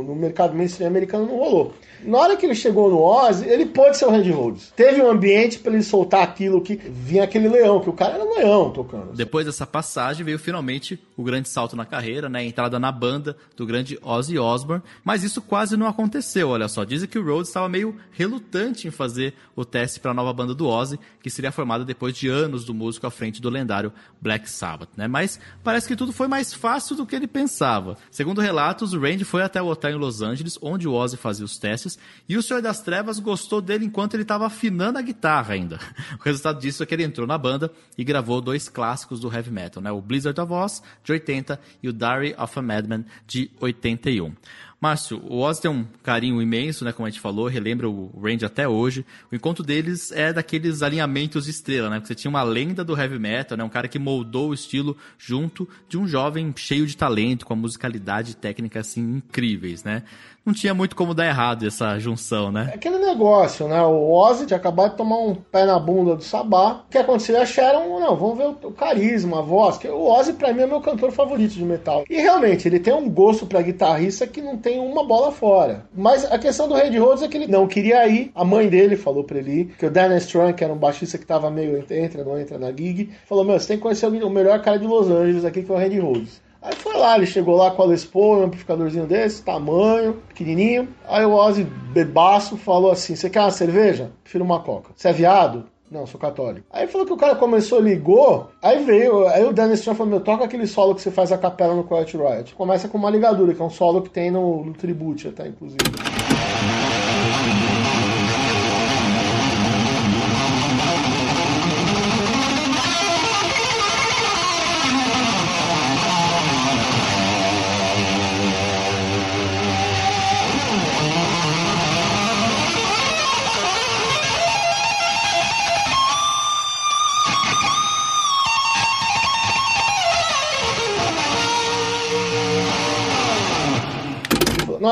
no 0.03 0.15
mercado 0.15 0.53
mainstream 0.53 0.87
americano 0.87 1.25
não 1.25 1.35
rolou. 1.37 1.73
Na 2.05 2.17
hora 2.17 2.35
que 2.35 2.45
ele 2.45 2.55
chegou 2.55 2.89
no 2.89 2.99
Oz, 2.99 3.41
ele 3.41 3.65
pôde 3.65 3.97
ser 3.97 4.05
o 4.05 4.11
Randy 4.11 4.31
Rhodes. 4.31 4.71
Teve 4.75 5.01
um 5.01 5.09
ambiente 5.09 5.59
para 5.59 5.73
ele 5.73 5.83
soltar 5.83 6.23
aquilo 6.23 6.61
que 6.61 6.75
vinha 6.75 7.23
aquele 7.23 7.47
leão, 7.47 7.79
que 7.79 7.89
o 7.89 7.93
cara 7.93 8.15
era 8.15 8.23
um 8.23 8.35
leão 8.35 8.71
tocando. 8.71 9.13
Depois 9.13 9.45
dessa 9.45 9.65
passagem 9.65 10.25
veio 10.25 10.39
finalmente 10.39 10.99
o 11.15 11.23
grande 11.23 11.49
salto 11.49 11.75
na 11.75 11.85
carreira, 11.85 12.29
né? 12.29 12.39
A 12.39 12.43
entrada 12.43 12.79
na 12.79 12.91
banda 12.91 13.35
do 13.55 13.65
grande 13.65 13.99
Ozzy 14.01 14.37
Osbourne. 14.37 14.83
Mas 15.03 15.23
isso 15.23 15.41
quase 15.41 15.77
não 15.77 15.87
aconteceu, 15.87 16.49
olha 16.49 16.67
só. 16.67 16.83
Dizem 16.83 17.07
que 17.07 17.19
o 17.19 17.25
Rhodes 17.25 17.49
estava 17.49 17.69
meio 17.69 17.95
relutante 18.11 18.87
em 18.87 18.91
fazer 18.91 19.33
o 19.55 19.63
teste 19.63 19.99
para 19.99 20.11
a 20.11 20.13
nova 20.13 20.33
banda 20.33 20.53
do 20.53 20.67
Ozzy, 20.67 20.99
que 21.21 21.29
seria 21.29 21.51
formada 21.51 21.85
depois 21.85 22.15
de 22.15 22.27
anos 22.27 22.65
do 22.65 22.73
músico 22.73 23.07
à 23.07 23.11
frente 23.11 23.41
do 23.41 23.49
lendário 23.49 23.91
Black 24.19 24.49
Sabbath, 24.49 24.89
né? 24.95 25.07
Mas 25.07 25.39
parece 25.63 25.87
que 25.87 25.95
tudo 25.95 26.11
foi 26.11 26.27
mais 26.27 26.53
fácil 26.53 26.95
do 26.95 27.05
que 27.05 27.15
ele 27.15 27.27
pensava. 27.27 27.97
Segundo 28.09 28.41
relatos, 28.41 28.93
o 28.93 28.99
Randy 28.99 29.23
foi 29.23 29.41
até 29.43 29.61
o 29.61 29.67
hotel 29.67 29.91
em 29.91 29.99
Los 29.99 30.21
Angeles, 30.21 30.57
onde 30.61 30.87
o 30.87 30.93
Ozzy 30.93 31.17
fazia 31.17 31.45
os 31.45 31.57
testes, 31.57 31.90
e 32.27 32.37
o 32.37 32.41
Senhor 32.43 32.61
das 32.61 32.81
Trevas 32.81 33.19
gostou 33.19 33.61
dele 33.61 33.85
enquanto 33.85 34.13
ele 34.13 34.23
estava 34.23 34.45
afinando 34.45 34.97
a 34.97 35.01
guitarra 35.01 35.53
ainda. 35.53 35.79
O 36.19 36.23
resultado 36.23 36.59
disso 36.59 36.83
é 36.83 36.85
que 36.85 36.93
ele 36.93 37.03
entrou 37.03 37.25
na 37.25 37.37
banda 37.37 37.71
e 37.97 38.03
gravou 38.03 38.41
dois 38.41 38.69
clássicos 38.69 39.19
do 39.19 39.33
heavy 39.33 39.51
metal, 39.51 39.81
né? 39.81 39.91
o 39.91 40.01
Blizzard 40.01 40.39
of 40.39 40.53
Oz, 40.53 40.83
de 41.03 41.11
80, 41.11 41.59
e 41.81 41.89
o 41.89 41.93
Diary 41.93 42.35
of 42.37 42.59
a 42.59 42.61
Madman, 42.61 43.05
de 43.25 43.49
81. 43.59 44.33
Márcio, 44.81 45.21
o 45.29 45.37
Oz 45.41 45.59
tem 45.59 45.69
um 45.69 45.85
carinho 46.01 46.41
imenso, 46.41 46.83
né? 46.83 46.91
Como 46.91 47.05
a 47.05 47.09
gente 47.11 47.21
falou, 47.21 47.45
relembra 47.47 47.87
o 47.87 48.19
Range 48.19 48.43
até 48.43 48.67
hoje. 48.67 49.05
O 49.31 49.35
encontro 49.35 49.63
deles 49.63 50.11
é 50.11 50.33
daqueles 50.33 50.81
alinhamentos 50.81 51.47
estrela, 51.47 51.87
né? 51.87 51.97
Porque 51.97 52.07
você 52.07 52.15
tinha 52.15 52.29
uma 52.29 52.41
lenda 52.41 52.83
do 52.83 52.99
heavy 52.99 53.19
metal, 53.19 53.55
né? 53.55 53.63
Um 53.63 53.69
cara 53.69 53.87
que 53.87 53.99
moldou 53.99 54.49
o 54.49 54.53
estilo 54.55 54.97
junto 55.19 55.69
de 55.87 55.99
um 55.99 56.07
jovem 56.07 56.51
cheio 56.57 56.87
de 56.87 56.97
talento, 56.97 57.45
com 57.45 57.53
a 57.53 57.55
musicalidade 57.55 58.31
e 58.31 58.35
técnica 58.35 58.79
assim 58.79 59.17
incríveis, 59.17 59.83
né? 59.83 60.01
não 60.45 60.53
tinha 60.53 60.73
muito 60.73 60.95
como 60.95 61.13
dar 61.13 61.27
errado 61.27 61.67
essa 61.67 61.99
junção, 61.99 62.51
né? 62.51 62.69
É 62.71 62.75
aquele 62.75 62.97
negócio, 62.97 63.67
né? 63.67 63.81
O 63.83 64.11
Ozzy 64.11 64.47
tinha 64.47 64.57
acabado 64.57 64.91
de 64.91 64.97
tomar 64.97 65.17
um 65.19 65.35
pé 65.35 65.65
na 65.65 65.77
bunda 65.77 66.15
do 66.15 66.23
Sabá. 66.23 66.83
O 66.87 66.89
que 66.89 66.97
aconteceu? 66.97 67.39
Acharam, 67.39 67.99
não, 67.99 68.15
vamos 68.15 68.37
ver 68.37 68.47
o 68.47 68.71
carisma, 68.71 69.39
a 69.39 69.41
voz. 69.41 69.79
O 69.85 70.11
Ozzy, 70.11 70.33
pra 70.33 70.51
mim, 70.51 70.63
é 70.63 70.67
meu 70.67 70.81
cantor 70.81 71.11
favorito 71.11 71.53
de 71.53 71.63
metal. 71.63 72.03
E 72.09 72.15
realmente, 72.15 72.67
ele 72.67 72.79
tem 72.79 72.93
um 72.93 73.09
gosto 73.09 73.45
pra 73.45 73.61
guitarrista 73.61 74.25
que 74.25 74.41
não 74.41 74.57
tem 74.57 74.70
uma 74.79 75.03
bola 75.03 75.31
fora. 75.31 75.85
Mas 75.93 76.23
a 76.31 76.37
questão 76.37 76.67
do 76.67 76.73
Randy 76.73 76.97
Rhodes 76.97 77.23
é 77.23 77.27
que 77.27 77.37
ele 77.37 77.47
não 77.47 77.67
queria 77.67 78.07
ir. 78.07 78.31
A 78.35 78.43
mãe 78.43 78.67
dele 78.67 78.95
falou 78.95 79.23
pra 79.23 79.39
ele 79.39 79.73
que 79.77 79.85
o 79.85 79.91
Dan 79.91 80.15
Strong, 80.17 80.53
que 80.53 80.63
era 80.63 80.73
um 80.73 80.77
baixista 80.77 81.17
que 81.17 81.25
tava 81.25 81.49
meio 81.49 81.83
entra, 81.89 82.23
não 82.23 82.39
entra 82.39 82.57
na 82.57 82.71
gig, 82.71 83.09
falou: 83.25 83.43
Meu, 83.43 83.59
você 83.59 83.69
tem 83.69 83.77
que 83.77 83.83
conhecer 83.83 84.07
o 84.07 84.29
melhor 84.29 84.61
cara 84.61 84.77
de 84.77 84.85
Los 84.87 85.09
Angeles 85.09 85.45
aqui, 85.45 85.63
que 85.63 85.71
é 85.71 85.75
o 85.75 85.77
Randy 85.77 85.99
Rhodes. 85.99 86.41
Aí 86.61 86.75
foi 86.75 86.95
lá, 86.95 87.17
ele 87.17 87.25
chegou 87.25 87.55
lá 87.55 87.71
com 87.71 87.81
a 87.81 87.85
Les 87.87 88.05
Paul, 88.05 88.37
um 88.37 88.43
amplificadorzinho 88.43 89.07
desse, 89.07 89.41
tamanho, 89.41 90.21
pequenininho. 90.27 90.87
Aí 91.07 91.25
o 91.25 91.33
Ozzy, 91.33 91.63
bebaço, 91.63 92.55
falou 92.55 92.91
assim, 92.91 93.15
você 93.15 93.31
quer 93.31 93.41
uma 93.41 93.49
cerveja? 93.49 94.11
Prefiro 94.23 94.43
uma 94.43 94.59
coca. 94.59 94.91
Você 94.95 95.09
é 95.09 95.13
viado? 95.13 95.65
Não, 95.91 96.07
sou 96.07 96.17
católico. 96.17 96.65
Aí 96.71 96.87
falou 96.87 97.05
que 97.05 97.11
o 97.11 97.17
cara 97.17 97.35
começou, 97.35 97.77
ligou, 97.77 98.47
aí 98.61 98.81
veio, 98.85 99.27
aí 99.27 99.43
o 99.43 99.51
Dennis 99.51 99.79
Strong 99.79 99.97
falou, 99.97 100.11
meu, 100.11 100.21
toca 100.21 100.45
aquele 100.45 100.65
solo 100.65 100.95
que 100.95 101.01
você 101.01 101.11
faz 101.11 101.33
a 101.33 101.37
capela 101.37 101.75
no 101.75 101.83
Quiet 101.83 102.15
Riot. 102.15 102.55
Começa 102.55 102.87
com 102.87 102.97
uma 102.97 103.09
ligadura, 103.09 103.53
que 103.53 103.61
é 103.61 103.65
um 103.65 103.69
solo 103.69 104.01
que 104.01 104.09
tem 104.09 104.31
no, 104.31 104.63
no 104.63 104.73
Tribute 104.73 105.27
até, 105.27 105.47
inclusive. 105.47 105.81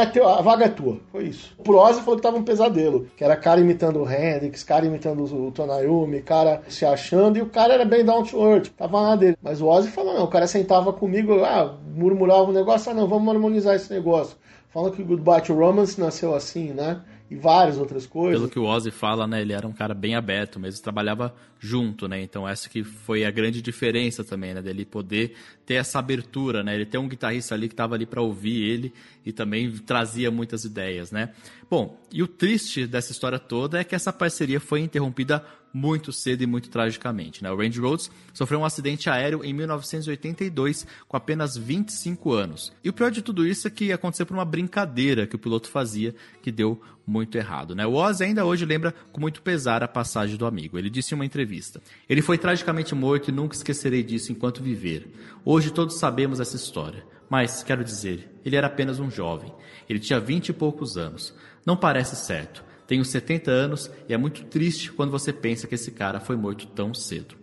É 0.01 0.05
teu, 0.05 0.27
a 0.27 0.41
vaga 0.41 0.65
é 0.65 0.69
tua. 0.69 0.97
Foi 1.11 1.25
isso. 1.25 1.53
O 1.57 1.71
Ozzy 1.75 2.01
falou 2.01 2.15
que 2.15 2.21
tava 2.21 2.37
um 2.37 2.43
pesadelo, 2.43 3.07
que 3.15 3.23
era 3.23 3.35
cara 3.35 3.59
imitando 3.59 4.01
o 4.01 4.11
Hendrix, 4.11 4.63
cara 4.63 4.85
imitando 4.85 5.23
o 5.23 5.51
Tonayumi, 5.51 6.21
cara 6.21 6.61
se 6.67 6.85
achando, 6.85 7.37
e 7.37 7.41
o 7.41 7.49
cara 7.49 7.73
era 7.73 7.85
bem 7.85 8.03
down 8.03 8.23
to 8.23 8.41
earth, 8.41 8.69
tava 8.77 9.01
lá 9.01 9.15
dele. 9.15 9.37
Mas 9.41 9.61
o 9.61 9.67
Ozzy 9.67 9.89
falou, 9.89 10.13
não, 10.13 10.23
o 10.23 10.29
cara 10.29 10.47
sentava 10.47 10.91
comigo, 10.93 11.43
ah, 11.43 11.75
murmurava 11.95 12.43
um 12.43 12.53
negócio, 12.53 12.91
ah, 12.91 12.95
não, 12.95 13.07
vamos 13.07 13.33
harmonizar 13.33 13.75
esse 13.75 13.91
negócio. 13.93 14.37
Falando 14.69 14.93
que 14.93 15.01
o 15.01 15.05
Goodbye 15.05 15.41
to 15.41 15.53
Romance 15.53 15.99
nasceu 15.99 16.35
assim, 16.35 16.73
né? 16.73 17.01
E 17.29 17.35
várias 17.35 17.77
outras 17.77 18.05
coisas. 18.05 18.39
Pelo 18.39 18.49
que 18.49 18.59
o 18.59 18.63
Ozzy 18.63 18.91
fala, 18.91 19.27
né, 19.27 19.41
ele 19.41 19.53
era 19.53 19.67
um 19.67 19.71
cara 19.71 19.93
bem 19.93 20.15
aberto 20.15 20.59
mesmo, 20.59 20.81
trabalhava 20.81 21.33
junto, 21.59 22.07
né? 22.07 22.21
Então 22.21 22.47
essa 22.47 22.67
que 22.69 22.83
foi 22.83 23.25
a 23.25 23.31
grande 23.31 23.61
diferença 23.61 24.23
também, 24.23 24.53
né, 24.53 24.61
dele 24.61 24.85
poder 24.85 25.35
ter 25.65 25.75
essa 25.75 25.99
abertura, 25.99 26.63
né? 26.63 26.73
Ele 26.73 26.85
tem 26.85 26.99
um 26.99 27.07
guitarrista 27.07 27.53
ali 27.53 27.67
que 27.67 27.73
estava 27.73 27.95
ali 27.95 28.05
para 28.05 28.21
ouvir 28.21 28.63
ele 28.63 28.93
e 29.25 29.31
também 29.31 29.71
trazia 29.71 30.31
muitas 30.31 30.63
ideias, 30.63 31.11
né? 31.11 31.29
Bom, 31.69 32.01
e 32.11 32.23
o 32.23 32.27
triste 32.27 32.87
dessa 32.87 33.11
história 33.11 33.37
toda 33.37 33.79
é 33.79 33.83
que 33.83 33.93
essa 33.93 34.11
parceria 34.11 34.59
foi 34.59 34.79
interrompida 34.79 35.45
muito 35.71 36.11
cedo 36.11 36.41
e 36.41 36.47
muito 36.47 36.67
tragicamente. 36.67 37.43
Né? 37.43 37.51
O 37.51 37.55
Randy 37.55 37.79
Rhodes 37.79 38.09
sofreu 38.33 38.59
um 38.59 38.65
acidente 38.65 39.07
aéreo 39.07 39.45
em 39.45 39.53
1982 39.53 40.87
com 41.07 41.15
apenas 41.15 41.55
25 41.55 42.33
anos. 42.33 42.73
E 42.83 42.89
o 42.89 42.93
pior 42.93 43.11
de 43.11 43.21
tudo 43.21 43.45
isso 43.45 43.67
é 43.67 43.71
que 43.71 43.91
aconteceu 43.91 44.25
por 44.25 44.33
uma 44.33 44.45
brincadeira 44.45 45.27
que 45.27 45.35
o 45.35 45.39
piloto 45.39 45.69
fazia 45.69 46.15
que 46.41 46.51
deu 46.51 46.81
muito 47.05 47.37
errado. 47.37 47.75
Né? 47.75 47.85
O 47.85 47.93
Oz 47.93 48.19
ainda 48.19 48.45
hoje 48.45 48.65
lembra 48.65 48.91
com 49.11 49.21
muito 49.21 49.43
pesar 49.43 49.83
a 49.83 49.87
passagem 49.87 50.37
do 50.37 50.47
amigo. 50.47 50.75
Ele 50.75 50.89
disse 50.89 51.13
em 51.13 51.15
uma 51.15 51.25
entrevista: 51.25 51.79
Ele 52.09 52.23
foi 52.23 52.39
tragicamente 52.39 52.95
morto 52.95 53.29
e 53.29 53.31
nunca 53.31 53.55
esquecerei 53.55 54.01
disso 54.01 54.31
enquanto 54.31 54.63
viver. 54.63 55.07
Hoje 55.45 55.69
todos 55.69 55.99
sabemos 55.99 56.39
essa 56.39 56.55
história. 56.55 57.05
Mas, 57.29 57.61
quero 57.63 57.83
dizer, 57.83 58.29
ele 58.43 58.55
era 58.55 58.67
apenas 58.67 58.99
um 58.99 59.09
jovem. 59.09 59.53
Ele 59.87 59.99
tinha 59.99 60.19
vinte 60.19 60.49
e 60.49 60.53
poucos 60.53 60.97
anos. 60.97 61.33
Não 61.65 61.77
parece 61.77 62.15
certo. 62.15 62.63
Tenho 62.87 63.05
70 63.05 63.51
anos 63.51 63.91
e 64.07 64.13
é 64.13 64.17
muito 64.17 64.43
triste 64.45 64.91
quando 64.91 65.11
você 65.11 65.31
pensa 65.31 65.67
que 65.67 65.75
esse 65.75 65.91
cara 65.91 66.19
foi 66.19 66.35
morto 66.35 66.65
tão 66.67 66.93
cedo. 66.93 67.35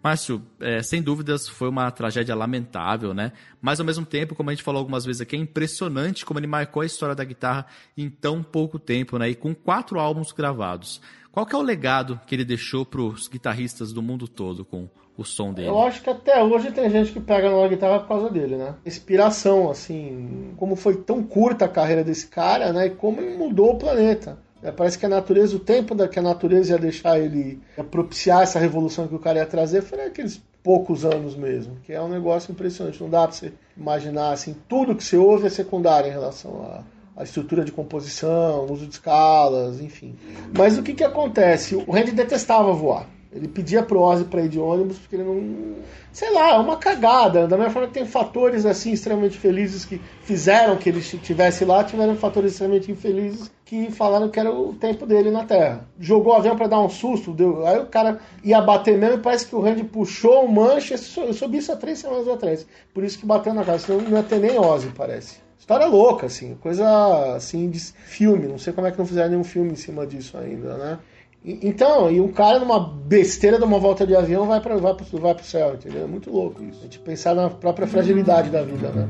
Márcio, 0.00 0.40
é, 0.60 0.80
sem 0.80 1.02
dúvidas 1.02 1.48
foi 1.48 1.68
uma 1.68 1.90
tragédia 1.90 2.34
lamentável, 2.34 3.12
né? 3.12 3.32
Mas 3.60 3.80
ao 3.80 3.86
mesmo 3.86 4.06
tempo, 4.06 4.36
como 4.36 4.48
a 4.48 4.54
gente 4.54 4.62
falou 4.62 4.78
algumas 4.78 5.04
vezes 5.04 5.20
aqui, 5.20 5.34
é 5.34 5.38
impressionante 5.40 6.24
como 6.24 6.38
ele 6.38 6.46
marcou 6.46 6.82
a 6.82 6.86
história 6.86 7.16
da 7.16 7.24
guitarra 7.24 7.66
em 7.96 8.08
tão 8.08 8.40
pouco 8.40 8.78
tempo, 8.78 9.18
né? 9.18 9.28
E 9.30 9.34
com 9.34 9.52
quatro 9.52 9.98
álbuns 9.98 10.30
gravados. 10.30 11.00
Qual 11.32 11.44
que 11.44 11.54
é 11.54 11.58
o 11.58 11.62
legado 11.62 12.20
que 12.26 12.34
ele 12.34 12.44
deixou 12.44 12.86
para 12.86 13.00
os 13.00 13.26
guitarristas 13.26 13.92
do 13.92 14.00
mundo 14.00 14.28
todo 14.28 14.64
com 14.64 14.88
o 15.18 15.24
som 15.24 15.52
dele? 15.52 15.68
Eu 15.68 15.80
acho 15.80 16.00
que 16.00 16.08
até 16.08 16.42
hoje 16.42 16.70
tem 16.70 16.88
gente 16.88 17.10
que 17.10 17.18
pega 17.18 17.50
na 17.50 17.66
guitarra 17.66 17.98
por 17.98 18.08
causa 18.08 18.30
dele, 18.30 18.56
né? 18.56 18.76
Inspiração, 18.86 19.68
assim, 19.68 20.54
como 20.56 20.76
foi 20.76 20.94
tão 20.94 21.24
curta 21.24 21.64
a 21.64 21.68
carreira 21.68 22.04
desse 22.04 22.28
cara, 22.28 22.72
né? 22.72 22.86
E 22.86 22.90
como 22.90 23.20
ele 23.20 23.36
mudou 23.36 23.72
o 23.72 23.78
planeta. 23.78 24.38
É, 24.62 24.70
parece 24.70 24.96
que 24.96 25.06
a 25.06 25.08
natureza, 25.08 25.56
o 25.56 25.60
tempo 25.60 25.94
que 26.08 26.18
a 26.18 26.22
natureza 26.22 26.72
ia 26.72 26.78
deixar 26.78 27.18
ele 27.18 27.60
ia 27.76 27.84
propiciar 27.84 28.42
essa 28.42 28.58
revolução 28.60 29.08
que 29.08 29.14
o 29.14 29.18
cara 29.18 29.38
ia 29.38 29.46
trazer 29.46 29.82
foi 29.82 29.98
naqueles 29.98 30.40
poucos 30.62 31.04
anos 31.04 31.34
mesmo, 31.36 31.76
que 31.84 31.92
é 31.92 32.00
um 32.00 32.08
negócio 32.08 32.52
impressionante. 32.52 33.00
Não 33.00 33.10
dá 33.10 33.22
para 33.22 33.32
você 33.32 33.52
imaginar 33.76 34.32
assim, 34.32 34.56
tudo 34.68 34.94
que 34.94 35.02
você 35.02 35.16
ouve 35.16 35.46
é 35.46 35.50
secundário 35.50 36.08
em 36.08 36.12
relação 36.12 36.62
à, 36.62 37.20
à 37.20 37.24
estrutura 37.24 37.64
de 37.64 37.72
composição, 37.72 38.66
uso 38.66 38.86
de 38.86 38.92
escalas, 38.92 39.80
enfim. 39.80 40.16
Mas 40.56 40.76
o 40.78 40.82
que, 40.82 40.94
que 40.94 41.04
acontece? 41.04 41.74
O 41.74 41.90
Randy 41.90 42.12
detestava 42.12 42.72
voar. 42.72 43.06
Ele 43.30 43.46
pedia 43.46 43.82
pro 43.82 44.00
Ozzy 44.00 44.24
para 44.24 44.42
ir 44.42 44.48
de 44.48 44.58
ônibus 44.58 44.98
porque 44.98 45.16
ele 45.16 45.24
não. 45.24 45.76
Sei 46.10 46.30
lá, 46.32 46.54
é 46.54 46.58
uma 46.58 46.78
cagada. 46.78 47.46
Da 47.46 47.58
mesma 47.58 47.72
forma 47.72 47.88
que 47.88 47.94
tem 47.94 48.06
fatores 48.06 48.64
assim 48.64 48.92
extremamente 48.92 49.36
felizes 49.36 49.84
que 49.84 50.00
fizeram 50.22 50.76
que 50.76 50.88
ele 50.88 51.00
estivesse 51.00 51.64
lá, 51.64 51.84
tiveram 51.84 52.16
fatores 52.16 52.52
extremamente 52.52 52.90
infelizes 52.90 53.50
que 53.66 53.90
falaram 53.90 54.30
que 54.30 54.40
era 54.40 54.50
o 54.50 54.72
tempo 54.72 55.04
dele 55.04 55.30
na 55.30 55.44
Terra. 55.44 55.86
Jogou 56.00 56.32
o 56.32 56.36
avião 56.36 56.56
para 56.56 56.68
dar 56.68 56.80
um 56.80 56.88
susto, 56.88 57.34
deu... 57.34 57.66
aí 57.66 57.78
o 57.78 57.86
cara 57.86 58.18
ia 58.42 58.62
bater 58.62 58.96
mesmo 58.96 59.16
e 59.16 59.20
parece 59.20 59.46
que 59.46 59.54
o 59.54 59.60
Randy 59.60 59.84
puxou 59.84 60.46
o 60.46 60.50
manche. 60.50 60.94
Eu 60.94 61.34
soube 61.34 61.58
isso 61.58 61.70
há 61.70 61.76
três 61.76 61.98
semanas 61.98 62.26
atrás. 62.26 62.66
Por 62.94 63.04
isso 63.04 63.18
que 63.18 63.26
bateu 63.26 63.52
na 63.52 63.62
casa, 63.62 63.84
senão 63.84 64.00
não 64.00 64.16
ia 64.16 64.22
ter 64.22 64.38
nem 64.38 64.58
Ozzy, 64.58 64.88
parece. 64.96 65.36
História 65.58 65.84
louca, 65.84 66.24
assim, 66.24 66.54
coisa 66.54 67.34
assim 67.34 67.68
de 67.68 67.78
filme. 67.78 68.48
Não 68.48 68.56
sei 68.56 68.72
como 68.72 68.86
é 68.86 68.90
que 68.90 68.98
não 68.98 69.04
fizeram 69.04 69.28
nenhum 69.28 69.44
filme 69.44 69.72
em 69.72 69.76
cima 69.76 70.06
disso 70.06 70.38
ainda, 70.38 70.78
né? 70.78 70.98
Então, 71.44 72.10
e 72.10 72.20
um 72.20 72.28
cara 72.32 72.58
numa 72.58 72.80
besteira 72.80 73.58
de 73.58 73.64
uma 73.64 73.78
volta 73.78 74.06
de 74.06 74.14
avião 74.14 74.46
vai 74.46 74.60
para 74.60 74.76
vai 74.76 74.94
pro, 74.94 75.18
vai 75.18 75.34
pro 75.34 75.44
céu, 75.44 75.74
entendeu? 75.74 76.04
É 76.04 76.06
muito 76.06 76.30
louco 76.30 76.62
isso. 76.62 76.80
A 76.80 76.82
gente 76.82 76.98
pensar 76.98 77.34
na 77.34 77.48
própria 77.48 77.86
fragilidade 77.86 78.50
da 78.50 78.62
vida, 78.62 78.90
né? 78.90 79.08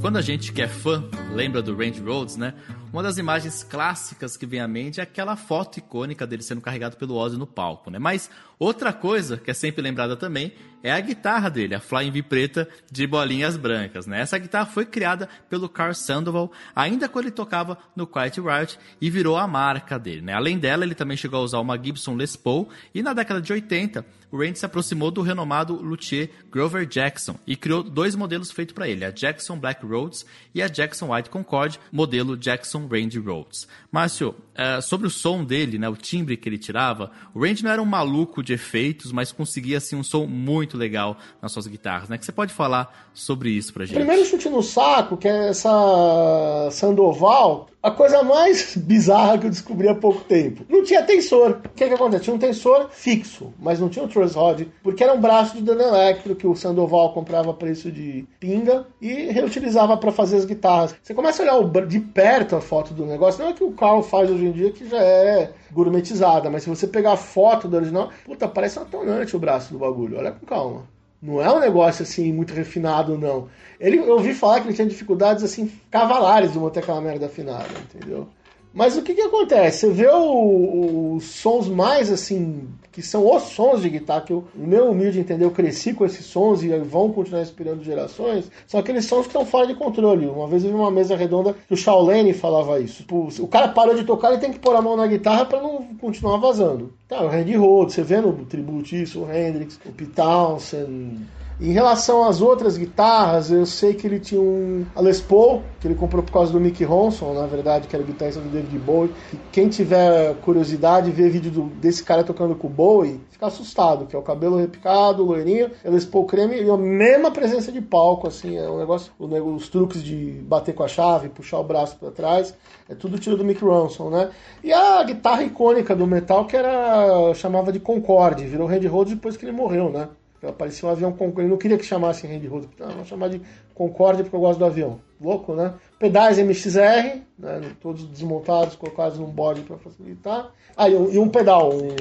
Quando 0.00 0.16
a 0.16 0.22
gente 0.22 0.52
que 0.52 0.62
é 0.62 0.66
fã 0.66 1.04
lembra 1.34 1.62
do 1.62 1.76
Range 1.76 2.00
Rhodes, 2.00 2.36
né? 2.36 2.54
Uma 2.92 3.02
das 3.02 3.16
imagens 3.16 3.62
clássicas 3.62 4.36
que 4.36 4.44
vem 4.44 4.60
à 4.60 4.66
mente 4.66 5.00
é 5.00 5.02
aquela 5.02 5.36
foto 5.36 5.78
icônica 5.78 6.26
dele 6.26 6.42
sendo 6.42 6.60
carregado 6.60 6.96
pelo 6.96 7.14
Ozzy 7.14 7.36
no 7.36 7.46
palco, 7.46 7.90
né? 7.90 7.98
Mas 7.98 8.28
outra 8.58 8.92
coisa 8.92 9.36
que 9.36 9.50
é 9.50 9.54
sempre 9.54 9.80
lembrada 9.80 10.16
também 10.16 10.52
é 10.82 10.90
a 10.90 11.00
guitarra 11.00 11.48
dele, 11.48 11.74
a 11.74 11.80
Flying 11.80 12.10
V 12.10 12.22
preta 12.22 12.68
de 12.90 13.06
bolinhas 13.06 13.56
brancas, 13.56 14.06
né? 14.06 14.20
Essa 14.20 14.38
guitarra 14.38 14.66
foi 14.66 14.84
criada 14.84 15.28
pelo 15.48 15.68
Carl 15.68 15.94
Sandoval 15.94 16.50
ainda 16.74 17.08
quando 17.08 17.26
ele 17.26 17.34
tocava 17.34 17.78
no 17.94 18.06
Quiet 18.06 18.40
Riot 18.40 18.78
e 19.00 19.08
virou 19.08 19.36
a 19.36 19.46
marca 19.46 19.98
dele, 19.98 20.22
né? 20.22 20.32
Além 20.32 20.58
dela, 20.58 20.84
ele 20.84 20.94
também 20.94 21.16
chegou 21.16 21.38
a 21.38 21.42
usar 21.42 21.60
uma 21.60 21.80
Gibson 21.80 22.16
Les 22.16 22.34
Paul 22.34 22.68
e 22.94 23.02
na 23.02 23.12
década 23.12 23.40
de 23.40 23.52
80 23.52 24.04
o 24.30 24.38
Randy 24.38 24.58
se 24.58 24.66
aproximou 24.66 25.10
do 25.10 25.22
renomado 25.22 25.74
luthier 25.74 26.30
Grover 26.50 26.86
Jackson 26.86 27.36
e 27.46 27.56
criou 27.56 27.82
dois 27.82 28.14
modelos 28.14 28.50
feitos 28.50 28.74
para 28.74 28.88
ele, 28.88 29.04
a 29.04 29.10
Jackson 29.10 29.58
Black 29.58 29.84
Rhodes 29.84 30.24
e 30.54 30.62
a 30.62 30.68
Jackson 30.68 31.12
White 31.12 31.19
Concorde, 31.28 31.78
modelo 31.92 32.36
Jackson 32.36 32.88
Randy 32.90 33.18
Rhodes. 33.18 33.68
Márcio, 33.90 34.34
é, 34.54 34.80
sobre 34.80 35.06
o 35.06 35.10
som 35.10 35.44
dele, 35.44 35.78
né, 35.78 35.88
o 35.88 35.96
timbre 35.96 36.36
que 36.36 36.48
ele 36.48 36.58
tirava, 36.58 37.10
o 37.34 37.44
Randy 37.44 37.64
não 37.64 37.70
era 37.70 37.82
um 37.82 37.86
maluco 37.86 38.42
de 38.42 38.52
efeitos, 38.52 39.12
mas 39.12 39.32
conseguia 39.32 39.78
assim 39.78 39.96
um 39.96 40.02
som 40.02 40.26
muito 40.26 40.76
legal 40.76 41.18
nas 41.42 41.52
suas 41.52 41.66
guitarras, 41.66 42.08
né? 42.08 42.16
Que 42.16 42.24
você 42.24 42.32
pode 42.32 42.52
falar 42.52 43.10
sobre 43.12 43.50
isso 43.50 43.72
pra 43.72 43.84
gente? 43.84 43.96
Primeiro 43.96 44.24
chute 44.24 44.48
no 44.48 44.62
saco, 44.62 45.16
que 45.16 45.28
é 45.28 45.48
essa 45.48 46.68
Sandoval, 46.70 47.68
a 47.82 47.90
coisa 47.90 48.22
mais 48.22 48.76
bizarra 48.76 49.38
que 49.38 49.46
eu 49.46 49.50
descobri 49.50 49.88
há 49.88 49.94
pouco 49.94 50.22
tempo. 50.24 50.64
Não 50.68 50.84
tinha 50.84 51.02
tensor. 51.02 51.60
O 51.64 51.68
que, 51.70 51.88
que 51.88 51.94
acontece? 51.94 52.24
Tinha 52.24 52.36
um 52.36 52.38
tensor 52.38 52.88
fixo, 52.90 53.52
mas 53.58 53.80
não 53.80 53.88
tinha 53.88 54.04
um 54.04 54.08
truss 54.08 54.34
rod, 54.34 54.66
porque 54.82 55.02
era 55.02 55.14
um 55.14 55.20
braço 55.20 55.56
de 55.56 55.62
dano 55.62 55.80
elétrico 55.80 56.34
que 56.34 56.46
o 56.46 56.54
Sandoval 56.54 57.12
comprava 57.14 57.50
a 57.50 57.54
preço 57.54 57.90
de 57.90 58.26
pinga 58.38 58.86
e 59.00 59.30
reutilizava 59.30 59.96
para 59.96 60.12
fazer 60.12 60.36
as 60.36 60.44
guitarras. 60.44 60.94
Você 61.02 61.14
começa 61.14 61.42
a 61.42 61.58
olhar 61.58 61.86
de 61.86 62.00
perto 62.00 62.56
a 62.56 62.60
foto 62.60 62.92
do 62.92 63.06
negócio, 63.06 63.42
não 63.42 63.50
é 63.50 63.54
que 63.54 63.64
o 63.64 63.72
Carl 63.72 64.02
faz 64.02 64.30
hoje 64.30 64.44
em 64.44 64.52
dia, 64.52 64.70
que 64.72 64.88
já 64.88 65.00
é 65.02 65.52
gourmetizada, 65.72 66.50
mas 66.50 66.64
se 66.64 66.68
você 66.68 66.86
pegar 66.86 67.12
a 67.12 67.16
foto 67.16 67.66
do 67.66 67.76
original, 67.76 68.10
puta, 68.24 68.46
parece 68.46 68.78
um 68.78 68.84
tonante 68.84 69.34
o 69.34 69.38
braço 69.38 69.72
do 69.72 69.78
bagulho. 69.78 70.18
Olha 70.18 70.32
com 70.32 70.44
calma. 70.44 70.99
Não 71.22 71.40
é 71.40 71.52
um 71.52 71.60
negócio 71.60 72.02
assim 72.02 72.32
muito 72.32 72.54
refinado, 72.54 73.18
não. 73.18 73.48
Ele, 73.78 73.98
eu 73.98 74.12
ouvi 74.12 74.32
falar 74.32 74.60
que 74.60 74.68
ele 74.68 74.74
tinha 74.74 74.88
dificuldades 74.88 75.44
assim 75.44 75.70
cavalares 75.90 76.52
de 76.52 76.58
manter 76.58 76.80
aquela 76.80 77.00
merda 77.00 77.26
afinada, 77.26 77.68
entendeu? 77.78 78.26
Mas 78.72 78.96
o 78.96 79.02
que 79.02 79.14
que 79.14 79.20
acontece? 79.20 79.80
Você 79.80 79.90
vê 79.90 80.08
os 80.08 81.24
sons 81.24 81.68
mais 81.68 82.10
assim, 82.10 82.68
que 82.92 83.02
são 83.02 83.34
os 83.34 83.44
sons 83.44 83.82
de 83.82 83.88
guitarra, 83.88 84.22
que 84.22 84.32
eu, 84.32 84.44
no 84.54 84.66
meu 84.66 84.90
humilde 84.90 85.20
entender, 85.20 85.44
eu 85.44 85.50
cresci 85.50 85.94
com 85.94 86.04
esses 86.04 86.24
sons 86.26 86.62
e 86.62 86.68
vão 86.78 87.12
continuar 87.12 87.42
inspirando 87.42 87.84
gerações, 87.84 88.50
são 88.66 88.80
aqueles 88.80 89.04
sons 89.04 89.22
que 89.22 89.28
estão 89.28 89.46
fora 89.46 89.66
de 89.66 89.74
controle. 89.74 90.26
Uma 90.26 90.48
vez 90.48 90.64
eu 90.64 90.70
vi 90.70 90.76
uma 90.76 90.90
mesa 90.90 91.16
redonda 91.16 91.54
que 91.66 91.74
o 91.74 91.76
Shaolin 91.76 92.32
falava 92.32 92.80
isso. 92.80 93.02
Tipo, 93.02 93.28
o 93.38 93.48
cara 93.48 93.68
parou 93.68 93.94
de 93.94 94.04
tocar, 94.04 94.30
ele 94.30 94.40
tem 94.40 94.52
que 94.52 94.58
pôr 94.58 94.74
a 94.74 94.82
mão 94.82 94.96
na 94.96 95.06
guitarra 95.06 95.44
para 95.44 95.62
não 95.62 95.84
continuar 96.00 96.38
vazando. 96.38 96.92
Tá, 97.08 97.22
o 97.22 97.28
Randy 97.28 97.56
Rhodes, 97.56 97.94
você 97.94 98.02
vê 98.02 98.20
no 98.20 98.32
tributo 98.44 98.94
isso, 98.94 99.20
o 99.20 99.32
Hendrix, 99.32 99.78
o 99.84 99.92
Pete 99.92 100.10
Townsend, 100.12 101.20
Em 101.62 101.72
relação 101.72 102.24
às 102.24 102.40
outras 102.40 102.78
guitarras, 102.78 103.50
eu 103.50 103.66
sei 103.66 103.92
que 103.92 104.06
ele 104.06 104.18
tinha 104.18 104.40
um 104.40 104.86
Les 104.96 105.20
Paul, 105.20 105.62
que 105.78 105.86
ele 105.86 105.94
comprou 105.94 106.22
por 106.22 106.32
causa 106.32 106.50
do 106.50 106.58
Mickey 106.58 106.84
Ronson, 106.84 107.34
na 107.34 107.46
verdade, 107.46 107.86
que 107.86 107.94
era 107.94 108.02
guitarrista 108.02 108.40
do 108.40 108.48
David 108.48 108.78
Bowie. 108.78 109.12
E 109.30 109.36
quem 109.52 109.68
tiver 109.68 110.36
curiosidade, 110.36 111.10
ver 111.10 111.28
vídeo 111.28 111.50
do, 111.50 111.62
desse 111.64 112.02
cara 112.02 112.24
tocando 112.24 112.54
com 112.54 112.66
o 112.66 112.70
Bowie, 112.70 113.20
fica 113.28 113.46
assustado, 113.46 114.06
que 114.06 114.16
é 114.16 114.18
o 114.18 114.22
cabelo 114.22 114.56
repicado, 114.56 115.22
loirinho, 115.22 115.70
a 115.84 115.90
Les 115.90 116.06
Paul 116.06 116.24
creme 116.24 116.62
e 116.62 116.70
a 116.70 116.78
mesma 116.78 117.30
presença 117.30 117.70
de 117.70 117.82
palco, 117.82 118.26
assim, 118.26 118.56
é 118.56 118.66
um 118.66 118.78
negócio, 118.78 119.12
os 119.18 119.68
truques 119.68 120.02
de 120.02 120.40
bater 120.42 120.74
com 120.74 120.82
a 120.82 120.88
chave, 120.88 121.28
puxar 121.28 121.58
o 121.58 121.64
braço 121.64 121.94
para 121.98 122.10
trás, 122.10 122.54
é 122.88 122.94
tudo 122.94 123.18
tiro 123.18 123.36
do 123.36 123.44
Mickey 123.44 123.66
Ronson, 123.66 124.08
né? 124.08 124.30
E 124.64 124.72
a 124.72 125.04
guitarra 125.04 125.42
icônica 125.42 125.94
do 125.94 126.06
metal, 126.06 126.46
que 126.46 126.56
era 126.56 127.34
chamava 127.34 127.70
de 127.70 127.80
Concorde, 127.80 128.46
virou 128.46 128.66
Randy 128.66 128.86
Rhodes 128.86 129.12
depois 129.12 129.36
que 129.36 129.44
ele 129.44 129.52
morreu, 129.52 129.90
né? 129.90 130.08
Apareceu 130.42 130.88
um 130.88 130.92
avião 130.92 131.12
Concorde. 131.12 131.42
Ele 131.42 131.50
não 131.50 131.58
queria 131.58 131.76
que 131.76 131.84
chamasse 131.84 132.26
Randy 132.26 132.48
Hood. 132.48 132.68
Não, 132.78 132.88
vamos 132.88 133.08
chamar 133.08 133.28
de 133.28 133.40
Concorde 133.74 134.22
porque 134.22 134.36
eu 134.36 134.40
gosto 134.40 134.58
do 134.58 134.64
avião. 134.64 135.00
Louco, 135.20 135.54
né? 135.54 135.74
Pedais 135.98 136.38
MXR, 136.38 137.20
né? 137.38 137.60
todos 137.80 138.04
desmontados, 138.06 138.74
colocados 138.74 139.18
num 139.18 139.26
bode 139.26 139.60
para 139.62 139.76
facilitar. 139.76 140.50
Ah, 140.76 140.88
e 140.88 140.94
um, 140.94 141.10
e 141.10 141.18
um 141.18 141.28
pedal, 141.28 141.70
um, 141.74 141.94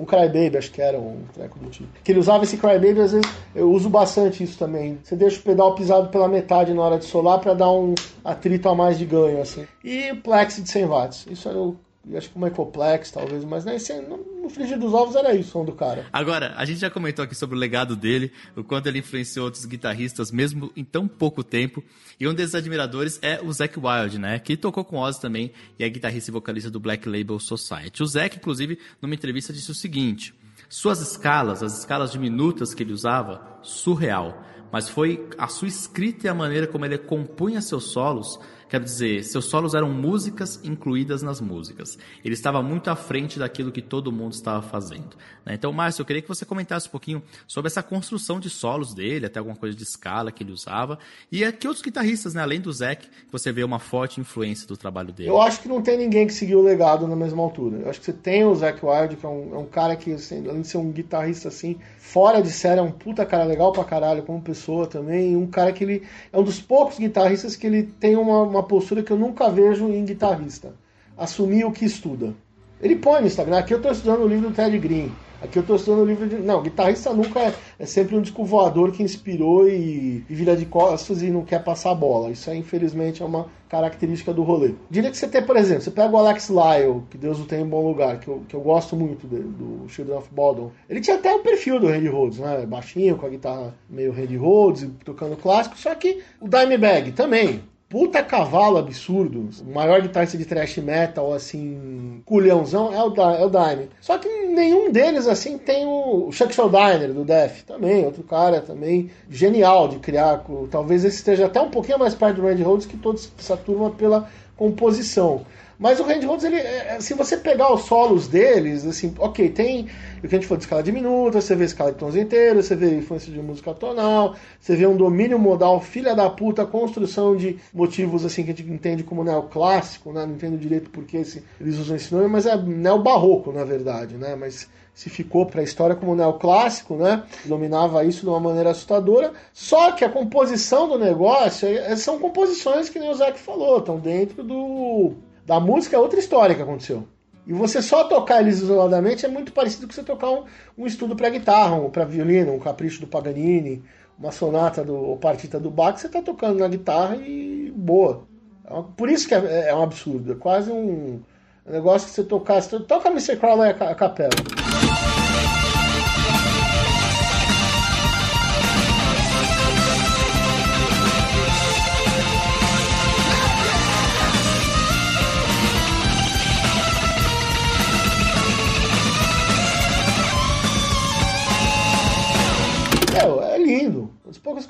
um 0.00 0.04
Crybaby, 0.04 0.56
acho 0.56 0.70
que 0.72 0.80
era 0.80 0.98
um 0.98 1.22
treco 1.32 1.58
do 1.58 1.68
tipo. 1.68 1.88
Que 2.02 2.12
ele 2.12 2.18
usava 2.18 2.44
esse 2.44 2.56
Crybaby, 2.56 3.00
às 3.00 3.12
vezes 3.12 3.30
eu 3.54 3.70
uso 3.70 3.90
bastante 3.90 4.42
isso 4.42 4.58
também. 4.58 4.98
Você 5.02 5.14
deixa 5.14 5.38
o 5.38 5.42
pedal 5.42 5.74
pisado 5.74 6.08
pela 6.08 6.26
metade 6.26 6.72
na 6.72 6.82
hora 6.82 6.98
de 6.98 7.04
solar 7.04 7.38
para 7.38 7.54
dar 7.54 7.70
um 7.70 7.94
atrito 8.24 8.68
a 8.68 8.74
mais 8.74 8.98
de 8.98 9.04
ganho, 9.04 9.40
assim. 9.40 9.66
E 9.84 10.14
Plex 10.14 10.62
de 10.62 10.68
100 10.68 10.86
watts. 10.86 11.26
Isso 11.30 11.48
era 11.48 11.58
o 11.58 11.76
acho 12.14 12.30
que 12.30 12.36
o 12.36 12.40
Michael 12.40 12.66
Plex, 12.66 13.10
talvez, 13.10 13.44
mas 13.44 13.64
né, 13.64 13.78
no, 14.08 14.42
no 14.42 14.50
frigir 14.50 14.78
dos 14.78 14.92
ovos 14.92 15.16
era 15.16 15.34
isso, 15.34 15.48
o 15.48 15.52
som 15.52 15.64
do 15.64 15.72
cara. 15.72 16.06
Agora, 16.12 16.52
a 16.56 16.64
gente 16.64 16.80
já 16.80 16.90
comentou 16.90 17.24
aqui 17.24 17.34
sobre 17.34 17.56
o 17.56 17.58
legado 17.58 17.96
dele, 17.96 18.30
o 18.54 18.62
quanto 18.62 18.86
ele 18.86 18.98
influenciou 18.98 19.46
outros 19.46 19.64
guitarristas, 19.64 20.30
mesmo 20.30 20.70
em 20.76 20.84
tão 20.84 21.08
pouco 21.08 21.42
tempo. 21.42 21.82
E 22.20 22.28
um 22.28 22.34
desses 22.34 22.54
admiradores 22.54 23.18
é 23.22 23.40
o 23.42 23.50
Zac 23.52 23.78
Wild, 23.78 24.18
né? 24.18 24.38
Que 24.38 24.56
tocou 24.56 24.84
com 24.84 24.98
Ozzy 24.98 25.20
também 25.20 25.52
e 25.78 25.84
é 25.84 25.88
guitarrista 25.88 26.30
e 26.30 26.32
vocalista 26.32 26.70
do 26.70 26.78
Black 26.78 27.08
Label 27.08 27.38
Society. 27.38 28.02
O 28.02 28.06
Zac, 28.06 28.36
inclusive, 28.36 28.78
numa 29.00 29.14
entrevista 29.14 29.52
disse 29.52 29.70
o 29.70 29.74
seguinte: 29.74 30.34
suas 30.68 31.00
escalas, 31.00 31.62
as 31.62 31.78
escalas 31.78 32.12
diminutas 32.12 32.74
que 32.74 32.82
ele 32.82 32.92
usava, 32.92 33.58
surreal. 33.62 34.44
Mas 34.72 34.88
foi 34.88 35.28
a 35.38 35.46
sua 35.46 35.68
escrita 35.68 36.26
e 36.26 36.28
a 36.28 36.34
maneira 36.34 36.66
como 36.66 36.84
ele 36.84 36.98
compunha 36.98 37.62
seus 37.62 37.92
solos 37.92 38.40
Quer 38.74 38.80
dizer, 38.80 39.22
seus 39.22 39.44
solos 39.44 39.72
eram 39.72 39.88
músicas 39.88 40.58
incluídas 40.64 41.22
nas 41.22 41.40
músicas. 41.40 41.96
Ele 42.24 42.34
estava 42.34 42.60
muito 42.60 42.90
à 42.90 42.96
frente 42.96 43.38
daquilo 43.38 43.70
que 43.70 43.80
todo 43.80 44.10
mundo 44.10 44.32
estava 44.32 44.60
fazendo. 44.62 45.10
Né? 45.46 45.54
Então, 45.54 45.72
Márcio, 45.72 46.02
eu 46.02 46.04
queria 46.04 46.20
que 46.20 46.26
você 46.26 46.44
comentasse 46.44 46.88
um 46.88 46.90
pouquinho 46.90 47.22
sobre 47.46 47.68
essa 47.68 47.84
construção 47.84 48.40
de 48.40 48.50
solos 48.50 48.92
dele, 48.92 49.26
até 49.26 49.38
alguma 49.38 49.54
coisa 49.54 49.76
de 49.76 49.84
escala 49.84 50.32
que 50.32 50.42
ele 50.42 50.50
usava. 50.50 50.98
E 51.30 51.52
que 51.52 51.68
outros 51.68 51.84
guitarristas, 51.84 52.34
né, 52.34 52.42
além 52.42 52.60
do 52.60 52.72
Zac, 52.72 53.06
você 53.30 53.52
vê 53.52 53.62
uma 53.62 53.78
forte 53.78 54.20
influência 54.20 54.66
do 54.66 54.76
trabalho 54.76 55.12
dele. 55.12 55.28
Eu 55.28 55.40
acho 55.40 55.62
que 55.62 55.68
não 55.68 55.80
tem 55.80 55.96
ninguém 55.96 56.26
que 56.26 56.32
seguiu 56.32 56.58
o 56.58 56.62
legado 56.64 57.06
na 57.06 57.14
mesma 57.14 57.44
altura. 57.44 57.76
Eu 57.76 57.90
acho 57.90 58.00
que 58.00 58.06
você 58.06 58.12
tem 58.12 58.44
o 58.44 58.56
Zac 58.56 58.84
Wild, 58.84 59.14
que 59.14 59.24
é 59.24 59.28
um, 59.28 59.54
é 59.54 59.58
um 59.58 59.66
cara 59.66 59.94
que, 59.94 60.14
assim, 60.14 60.48
além 60.48 60.62
de 60.62 60.66
ser 60.66 60.78
um 60.78 60.90
guitarrista 60.90 61.46
assim, 61.46 61.78
fora 61.96 62.42
de 62.42 62.50
série, 62.50 62.80
é 62.80 62.82
um 62.82 62.90
puta 62.90 63.24
cara 63.24 63.44
legal 63.44 63.70
pra 63.70 63.84
caralho 63.84 64.24
como 64.24 64.42
pessoa 64.42 64.88
também. 64.88 65.36
Um 65.36 65.46
cara 65.46 65.72
que 65.72 65.84
ele 65.84 66.02
é 66.32 66.36
um 66.36 66.42
dos 66.42 66.60
poucos 66.60 66.98
guitarristas 66.98 67.54
que 67.54 67.68
ele 67.68 67.84
tem 67.84 68.16
uma, 68.16 68.42
uma 68.42 68.63
postura 68.64 69.02
que 69.02 69.10
eu 69.10 69.18
nunca 69.18 69.50
vejo 69.50 69.88
em 69.88 70.04
guitarrista. 70.04 70.74
Assumir 71.16 71.64
o 71.64 71.72
que 71.72 71.84
estuda. 71.84 72.34
Ele 72.80 72.96
põe 72.96 73.20
no 73.20 73.26
Instagram, 73.26 73.58
aqui 73.58 73.72
eu 73.72 73.78
estou 73.78 73.92
estudando 73.92 74.22
o 74.22 74.28
livro 74.28 74.48
do 74.48 74.54
Ted 74.54 74.76
Green. 74.78 75.12
Aqui 75.44 75.58
eu 75.58 75.60
estou 75.60 75.76
estudando 75.76 76.00
o 76.00 76.06
livro 76.06 76.26
de. 76.26 76.36
Não, 76.36 76.62
guitarrista 76.62 77.12
nunca 77.12 77.38
é, 77.38 77.54
é 77.78 77.84
sempre 77.84 78.16
um 78.16 78.22
disco 78.22 78.42
voador 78.44 78.92
que 78.92 79.02
inspirou 79.02 79.68
e, 79.68 80.24
e, 80.28 80.34
vira 80.34 80.56
de 80.56 80.64
costas 80.64 81.20
e 81.20 81.30
não 81.30 81.44
quer 81.44 81.62
passar 81.62 81.90
a 81.90 81.94
bola. 81.94 82.30
Isso 82.30 82.48
é, 82.48 82.56
infelizmente, 82.56 83.22
é 83.22 83.26
uma 83.26 83.48
característica 83.68 84.32
do 84.32 84.42
rolê. 84.42 84.74
Diria 84.88 85.10
que 85.10 85.18
você 85.18 85.28
tem, 85.28 85.42
por 85.42 85.56
exemplo, 85.56 85.82
você 85.82 85.90
pega 85.90 86.10
o 86.10 86.16
Alex 86.16 86.48
Lyle, 86.48 87.02
que 87.10 87.18
Deus 87.18 87.38
o 87.38 87.44
tem 87.44 87.60
em 87.60 87.66
bom 87.66 87.86
lugar, 87.86 88.20
que 88.20 88.28
eu, 88.28 88.42
que 88.48 88.56
eu 88.56 88.60
gosto 88.62 88.96
muito 88.96 89.26
dele, 89.26 89.44
do 89.44 89.86
Children 89.88 90.16
of 90.16 90.28
Bodom. 90.32 90.70
Ele 90.88 91.02
tinha 91.02 91.16
até 91.16 91.34
o 91.34 91.40
perfil 91.40 91.78
do 91.78 91.88
Randy 91.88 92.08
Rhodes, 92.08 92.38
né? 92.38 92.64
Baixinho, 92.64 93.18
com 93.18 93.26
a 93.26 93.28
guitarra 93.28 93.74
meio 93.90 94.12
Randy 94.12 94.36
Rhodes, 94.36 94.88
tocando 95.04 95.36
clássico, 95.36 95.76
só 95.76 95.94
que 95.94 96.22
o 96.40 96.48
Dimebag 96.48 97.12
também 97.12 97.62
puta 97.94 98.24
cavalo 98.24 98.76
absurdo. 98.76 99.48
O 99.64 99.72
maior 99.72 100.02
guitarrista 100.02 100.36
de 100.36 100.44
thrash 100.44 100.78
metal, 100.78 101.32
assim, 101.32 102.20
culhãozão, 102.26 102.92
é 102.92 103.00
o, 103.00 103.10
da, 103.10 103.36
é 103.36 103.44
o 103.44 103.48
Dime. 103.48 103.88
Só 104.00 104.18
que 104.18 104.28
nenhum 104.28 104.90
deles, 104.90 105.28
assim, 105.28 105.56
tem 105.56 105.86
o 105.86 106.28
Chuck 106.32 106.52
Schuldiner, 106.52 107.12
do 107.12 107.24
Def, 107.24 107.62
também, 107.62 108.04
outro 108.04 108.24
cara 108.24 108.60
também 108.60 109.12
genial 109.30 109.86
de 109.86 110.00
criar. 110.00 110.44
Talvez 110.72 111.04
esse 111.04 111.18
esteja 111.18 111.46
até 111.46 111.60
um 111.60 111.70
pouquinho 111.70 112.00
mais 112.00 112.16
perto 112.16 112.40
do 112.40 112.42
Randy 112.48 112.64
Rhodes 112.64 112.84
que 112.84 112.96
toda 112.96 113.20
essa 113.38 113.56
turma 113.56 113.90
pela 113.90 114.28
composição. 114.56 115.46
Mas 115.78 116.00
o 116.00 116.02
Randy 116.02 116.26
Rhodes, 116.26 116.44
ele, 116.44 116.56
é, 116.56 116.96
é, 116.96 117.00
se 117.00 117.14
você 117.14 117.36
pegar 117.36 117.72
os 117.72 117.82
solos 117.82 118.26
deles, 118.26 118.84
assim, 118.84 119.14
ok, 119.18 119.48
tem 119.50 119.88
o 120.24 120.28
que 120.28 120.34
a 120.34 120.38
gente 120.38 120.48
falou 120.48 120.58
de 120.58 120.64
escala 120.64 120.82
diminuta, 120.82 121.40
você 121.40 121.54
vê 121.54 121.64
escala 121.64 121.92
de 121.92 121.98
tons 121.98 122.16
inteiros, 122.16 122.64
você 122.64 122.74
vê 122.74 122.96
influência 122.96 123.30
de 123.30 123.42
música 123.42 123.74
tonal, 123.74 124.34
você 124.58 124.74
vê 124.74 124.86
um 124.86 124.96
domínio 124.96 125.38
modal 125.38 125.80
filha 125.82 126.14
da 126.14 126.30
puta, 126.30 126.64
construção 126.64 127.36
de 127.36 127.58
motivos 127.74 128.24
assim 128.24 128.42
que 128.42 128.50
a 128.50 128.54
gente 128.54 128.70
entende 128.70 129.02
como 129.02 129.22
neoclássico, 129.22 130.12
né? 130.12 130.24
Não 130.24 130.34
entendo 130.34 130.56
direito 130.56 130.88
porque 130.88 131.18
eles 131.18 131.78
usam 131.78 131.96
esse 131.96 132.14
nome, 132.14 132.28
mas 132.28 132.46
é 132.46 132.56
neobarroco, 132.56 133.52
na 133.52 133.64
verdade, 133.64 134.16
né? 134.16 134.34
Mas 134.34 134.66
se 134.94 135.10
ficou 135.10 135.44
para 135.44 135.60
a 135.60 135.64
história 135.64 135.94
como 135.94 136.14
neoclássico, 136.14 136.96
né? 136.96 137.24
Dominava 137.44 138.02
isso 138.04 138.22
de 138.22 138.28
uma 138.28 138.40
maneira 138.40 138.70
assustadora. 138.70 139.32
Só 139.52 139.92
que 139.92 140.04
a 140.04 140.08
composição 140.08 140.88
do 140.88 140.98
negócio 140.98 141.68
é, 141.68 141.94
são 141.96 142.18
composições 142.18 142.88
que 142.88 142.98
nem 142.98 143.10
o 143.10 143.14
Zac 143.14 143.38
falou, 143.38 143.78
estão 143.78 143.98
dentro 143.98 144.42
do 144.42 145.12
da 145.44 145.60
música 145.60 145.96
é 145.96 145.98
outra 145.98 146.18
história 146.18 146.54
que 146.54 146.62
aconteceu. 146.62 147.06
E 147.46 147.52
você 147.52 147.82
só 147.82 148.04
tocar 148.04 148.40
eles 148.40 148.60
isoladamente 148.60 149.26
é 149.26 149.28
muito 149.28 149.52
parecido 149.52 149.86
com 149.86 149.92
você 149.92 150.02
tocar 150.02 150.30
um, 150.30 150.44
um 150.78 150.86
estudo 150.86 151.14
para 151.14 151.28
guitarra, 151.28 151.74
um 151.74 151.90
para 151.90 152.04
violino, 152.04 152.52
um 152.52 152.58
capricho 152.58 153.00
do 153.00 153.06
Paganini, 153.06 153.82
uma 154.18 154.32
sonata 154.32 154.82
do 154.82 154.94
ou 154.94 155.16
partita 155.16 155.60
do 155.60 155.70
Bach, 155.70 155.98
você 155.98 156.06
está 156.06 156.22
tocando 156.22 156.58
na 156.58 156.68
guitarra 156.68 157.16
e 157.16 157.72
boa. 157.76 158.26
É 158.64 158.82
por 158.96 159.10
isso 159.10 159.28
que 159.28 159.34
é, 159.34 159.68
é, 159.68 159.74
um 159.74 159.82
absurdo, 159.82 160.32
é 160.32 160.36
quase 160.36 160.70
um, 160.70 161.20
um 161.66 161.72
negócio 161.72 162.08
que 162.08 162.14
você 162.14 162.24
tocar, 162.24 162.62
você 162.62 162.80
toca 162.80 163.10
Mr. 163.10 163.36
Crowley 163.36 163.70
a 163.70 163.94
capela. 163.94 164.30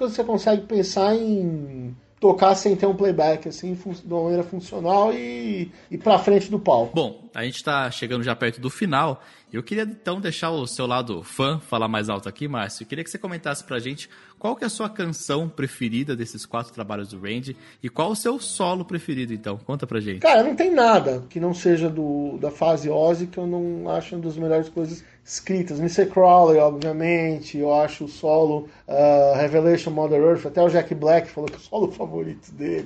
Coisas 0.04 0.16
que 0.16 0.22
você 0.22 0.24
consegue 0.24 0.62
pensar 0.66 1.14
em 1.14 1.94
tocar 2.20 2.54
sem 2.54 2.74
ter 2.74 2.86
um 2.86 2.94
playback, 2.94 3.48
assim, 3.48 3.74
de 3.74 4.12
uma 4.12 4.22
maneira 4.22 4.42
funcional 4.42 5.12
e, 5.12 5.70
e 5.90 5.98
pra 5.98 6.18
frente 6.18 6.50
do 6.50 6.58
palco. 6.58 6.94
Bom, 6.94 7.28
a 7.34 7.44
gente 7.44 7.62
tá 7.62 7.90
chegando 7.90 8.22
já 8.22 8.34
perto 8.34 8.60
do 8.60 8.70
final. 8.70 9.22
Eu 9.52 9.62
queria 9.62 9.84
então 9.84 10.20
deixar 10.20 10.50
o 10.50 10.66
seu 10.66 10.86
lado 10.86 11.22
fã 11.22 11.60
falar 11.60 11.86
mais 11.86 12.08
alto 12.08 12.28
aqui, 12.28 12.48
Márcio. 12.48 12.84
Eu 12.84 12.88
queria 12.88 13.04
que 13.04 13.10
você 13.10 13.18
comentasse 13.18 13.62
pra 13.62 13.78
gente 13.78 14.08
qual 14.38 14.56
que 14.56 14.64
é 14.64 14.66
a 14.66 14.70
sua 14.70 14.88
canção 14.88 15.48
preferida 15.48 16.16
desses 16.16 16.46
quatro 16.46 16.72
trabalhos 16.72 17.08
do 17.08 17.20
Randy 17.20 17.56
e 17.82 17.88
qual 17.88 18.10
o 18.10 18.16
seu 18.16 18.40
solo 18.40 18.84
preferido, 18.84 19.32
então? 19.32 19.58
Conta 19.58 19.86
pra 19.86 20.00
gente. 20.00 20.20
Cara, 20.20 20.42
não 20.42 20.56
tem 20.56 20.72
nada 20.72 21.24
que 21.28 21.38
não 21.38 21.52
seja 21.52 21.90
do, 21.90 22.38
da 22.38 22.50
fase 22.50 22.88
Ozzy 22.88 23.26
que 23.26 23.38
eu 23.38 23.46
não 23.46 23.88
acho 23.90 24.14
uma 24.16 24.24
das 24.24 24.36
melhores 24.36 24.68
coisas 24.68 25.04
escritas. 25.24 25.80
Mr. 25.80 26.06
Crowley, 26.06 26.58
obviamente, 26.58 27.58
eu 27.58 27.72
acho 27.72 28.04
o 28.04 28.08
solo 28.08 28.68
uh, 28.86 29.36
Revelation 29.36 29.90
Mother 29.90 30.20
Earth, 30.20 30.46
até 30.46 30.62
o 30.62 30.68
Jack 30.68 30.94
Black 30.94 31.30
falou 31.30 31.48
que 31.48 31.56
é 31.56 31.58
o 31.58 31.62
solo 31.62 31.90
favorito 31.92 32.52
dele. 32.52 32.84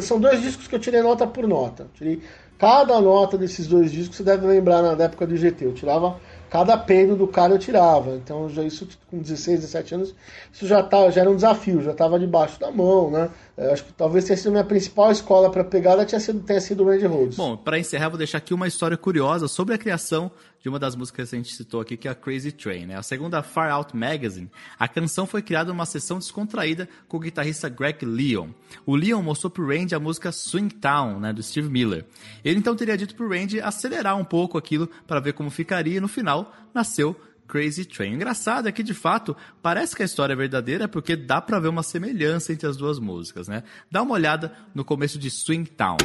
São 0.00 0.18
dois 0.18 0.40
discos 0.40 0.66
que 0.66 0.74
eu 0.74 0.78
tirei 0.78 1.02
nota 1.02 1.26
por 1.26 1.46
nota. 1.46 1.86
Tirei 1.94 2.22
cada 2.58 3.00
nota 3.00 3.36
desses 3.36 3.66
dois 3.66 3.90
discos, 3.90 4.16
você 4.16 4.22
deve 4.22 4.46
lembrar 4.46 4.82
na 4.82 5.04
época 5.04 5.26
do 5.26 5.34
IGT. 5.34 5.64
Eu 5.64 5.74
tirava 5.74 6.16
cada 6.52 6.76
peido 6.76 7.16
do 7.16 7.26
cara 7.26 7.54
eu 7.54 7.58
tirava. 7.58 8.14
Então 8.14 8.48
já 8.50 8.62
isso 8.62 8.86
com 9.10 9.18
16, 9.18 9.60
17 9.60 9.94
anos, 9.94 10.14
isso 10.52 10.66
já 10.66 10.82
tá, 10.82 11.10
já 11.10 11.22
era 11.22 11.30
um 11.30 11.34
desafio, 11.34 11.80
já 11.80 11.92
estava 11.92 12.18
debaixo 12.18 12.60
da 12.60 12.70
mão, 12.70 13.10
né? 13.10 13.30
Eu 13.56 13.70
acho 13.70 13.84
que 13.84 13.92
talvez 13.92 14.24
tenha 14.24 14.36
sido 14.36 14.48
a 14.48 14.50
minha 14.52 14.64
principal 14.64 15.12
escola 15.12 15.50
para 15.50 15.62
pegada 15.62 16.06
tenha 16.06 16.18
sido, 16.18 16.40
tenha 16.40 16.60
sido 16.60 16.84
Randy 16.84 17.04
Rhodes. 17.04 17.36
Bom, 17.36 17.54
para 17.54 17.78
encerrar, 17.78 18.08
vou 18.08 18.16
deixar 18.16 18.38
aqui 18.38 18.54
uma 18.54 18.66
história 18.66 18.96
curiosa 18.96 19.46
sobre 19.46 19.74
a 19.74 19.78
criação 19.78 20.30
de 20.58 20.68
uma 20.70 20.78
das 20.78 20.96
músicas 20.96 21.28
que 21.28 21.36
a 21.36 21.38
gente 21.38 21.54
citou 21.54 21.80
aqui, 21.80 21.96
que 21.96 22.08
é 22.08 22.10
a 22.10 22.14
Crazy 22.14 22.50
Train. 22.50 22.86
Né? 22.86 22.96
A 22.96 23.02
segunda 23.02 23.42
Far 23.42 23.70
Out 23.70 23.94
Magazine, 23.94 24.50
a 24.78 24.88
canção 24.88 25.26
foi 25.26 25.42
criada 25.42 25.70
numa 25.70 25.84
sessão 25.84 26.18
descontraída 26.18 26.88
com 27.08 27.18
o 27.18 27.20
guitarrista 27.20 27.68
Greg 27.68 28.06
Leon. 28.06 28.48
O 28.86 28.96
Leon 28.96 29.20
mostrou 29.20 29.50
pro 29.50 29.66
Randy 29.66 29.94
a 29.94 30.00
música 30.00 30.32
Swing 30.32 30.74
Town, 30.76 31.20
né, 31.20 31.32
do 31.32 31.42
Steve 31.42 31.68
Miller. 31.68 32.06
Ele 32.42 32.58
então 32.58 32.74
teria 32.74 32.96
dito 32.96 33.14
pro 33.14 33.28
Randy 33.28 33.60
acelerar 33.60 34.16
um 34.16 34.24
pouco 34.24 34.56
aquilo 34.56 34.88
para 35.06 35.20
ver 35.20 35.34
como 35.34 35.50
ficaria 35.50 35.98
e 35.98 36.00
no 36.00 36.08
final 36.08 36.54
nasceu 36.72 37.14
Crazy 37.52 37.84
Train. 37.84 38.14
Engraçado 38.14 38.66
é 38.66 38.72
que, 38.72 38.82
de 38.82 38.94
fato, 38.94 39.36
parece 39.60 39.94
que 39.94 40.00
a 40.00 40.06
história 40.06 40.32
é 40.32 40.36
verdadeira 40.36 40.88
porque 40.88 41.14
dá 41.14 41.38
para 41.38 41.60
ver 41.60 41.68
uma 41.68 41.82
semelhança 41.82 42.50
entre 42.50 42.66
as 42.66 42.78
duas 42.78 42.98
músicas, 42.98 43.46
né? 43.46 43.62
Dá 43.90 44.00
uma 44.00 44.14
olhada 44.14 44.50
no 44.74 44.82
começo 44.82 45.18
de 45.18 45.30
Swing 45.30 45.68
Town. 45.68 45.98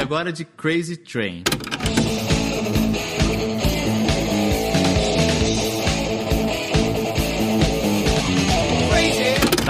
agora 0.00 0.32
de 0.32 0.44
Crazy 0.44 0.96
Train. 0.96 1.44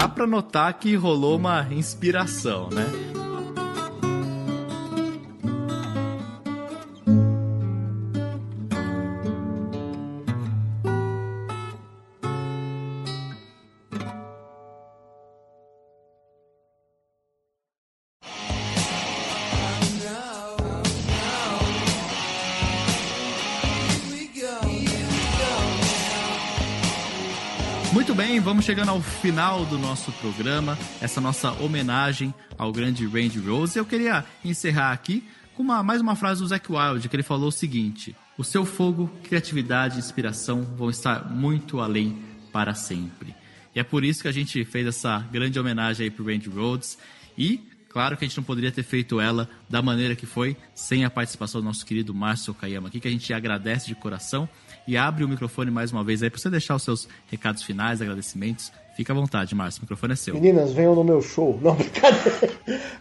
Dá 0.01 0.09
pra 0.09 0.27
notar 0.27 0.73
que 0.79 0.97
rolou 0.97 1.37
uma 1.37 1.69
inspiração, 1.71 2.71
né? 2.71 2.87
Vamos 28.51 28.65
chegando 28.65 28.89
ao 28.89 29.01
final 29.01 29.65
do 29.65 29.79
nosso 29.79 30.11
programa, 30.11 30.77
essa 31.01 31.21
nossa 31.21 31.53
homenagem 31.63 32.35
ao 32.59 32.73
grande 32.73 33.07
Randy 33.07 33.39
Rose. 33.39 33.79
Eu 33.79 33.87
queria 33.87 34.25
encerrar 34.45 34.91
aqui 34.91 35.23
com 35.55 35.63
uma, 35.63 35.85
mais 35.85 36.01
uma 36.01 36.17
frase 36.17 36.41
do 36.41 36.49
Zac 36.49 36.67
Wild, 36.69 37.09
que 37.09 37.15
ele 37.15 37.23
falou 37.23 37.47
o 37.47 37.53
seguinte: 37.53 38.13
O 38.37 38.43
seu 38.43 38.67
fogo, 38.67 39.09
criatividade 39.23 39.95
e 39.95 39.99
inspiração 40.01 40.63
vão 40.77 40.91
estar 40.91 41.31
muito 41.31 41.79
além 41.79 42.19
para 42.53 42.75
sempre. 42.75 43.37
E 43.73 43.79
é 43.79 43.85
por 43.85 44.03
isso 44.03 44.23
que 44.23 44.29
a 44.29 44.33
gente 44.33 44.65
fez 44.65 44.85
essa 44.85 45.21
grande 45.31 45.57
homenagem 45.57 46.07
aí 46.07 46.11
pro 46.11 46.27
Randy 46.27 46.49
Rhodes. 46.49 46.99
E 47.39 47.61
Claro 47.91 48.17
que 48.17 48.25
a 48.25 48.29
gente 48.29 48.37
não 48.37 48.45
poderia 48.45 48.71
ter 48.71 48.85
feito 48.85 49.21
ela 49.21 49.49
da 49.69 49.83
maneira 49.83 50.15
que 50.15 50.25
foi, 50.25 50.57
sem 50.73 51.05
a 51.05 51.11
participação 51.11 51.61
do 51.61 51.65
nosso 51.65 51.85
querido 51.85 52.15
Márcio 52.15 52.55
Kayama 52.55 52.87
aqui, 52.87 53.01
que 53.01 53.09
a 53.09 53.11
gente 53.11 53.35
agradece 53.35 53.89
de 53.89 53.97
coração 53.97 54.49
e 54.87 54.97
abre 54.97 55.25
o 55.25 55.29
microfone 55.29 55.73
mais 55.73 55.91
uma 55.91 56.05
vez 56.05 56.23
aí 56.23 56.31
para 56.31 56.39
você 56.39 56.49
deixar 56.49 56.77
os 56.77 56.85
seus 56.85 57.09
recados 57.29 57.65
finais, 57.65 58.01
agradecimentos. 58.01 58.73
Fica 58.95 59.13
à 59.13 59.17
vontade, 59.17 59.57
Márcio, 59.57 59.81
o 59.81 59.83
microfone 59.83 60.13
é 60.13 60.17
seu. 60.17 60.35
Meninas, 60.35 60.73
venham 60.73 60.95
no 60.95 61.03
meu 61.03 61.21
show. 61.21 61.59
Não, 61.61 61.75
brincadeira. 61.77 62.53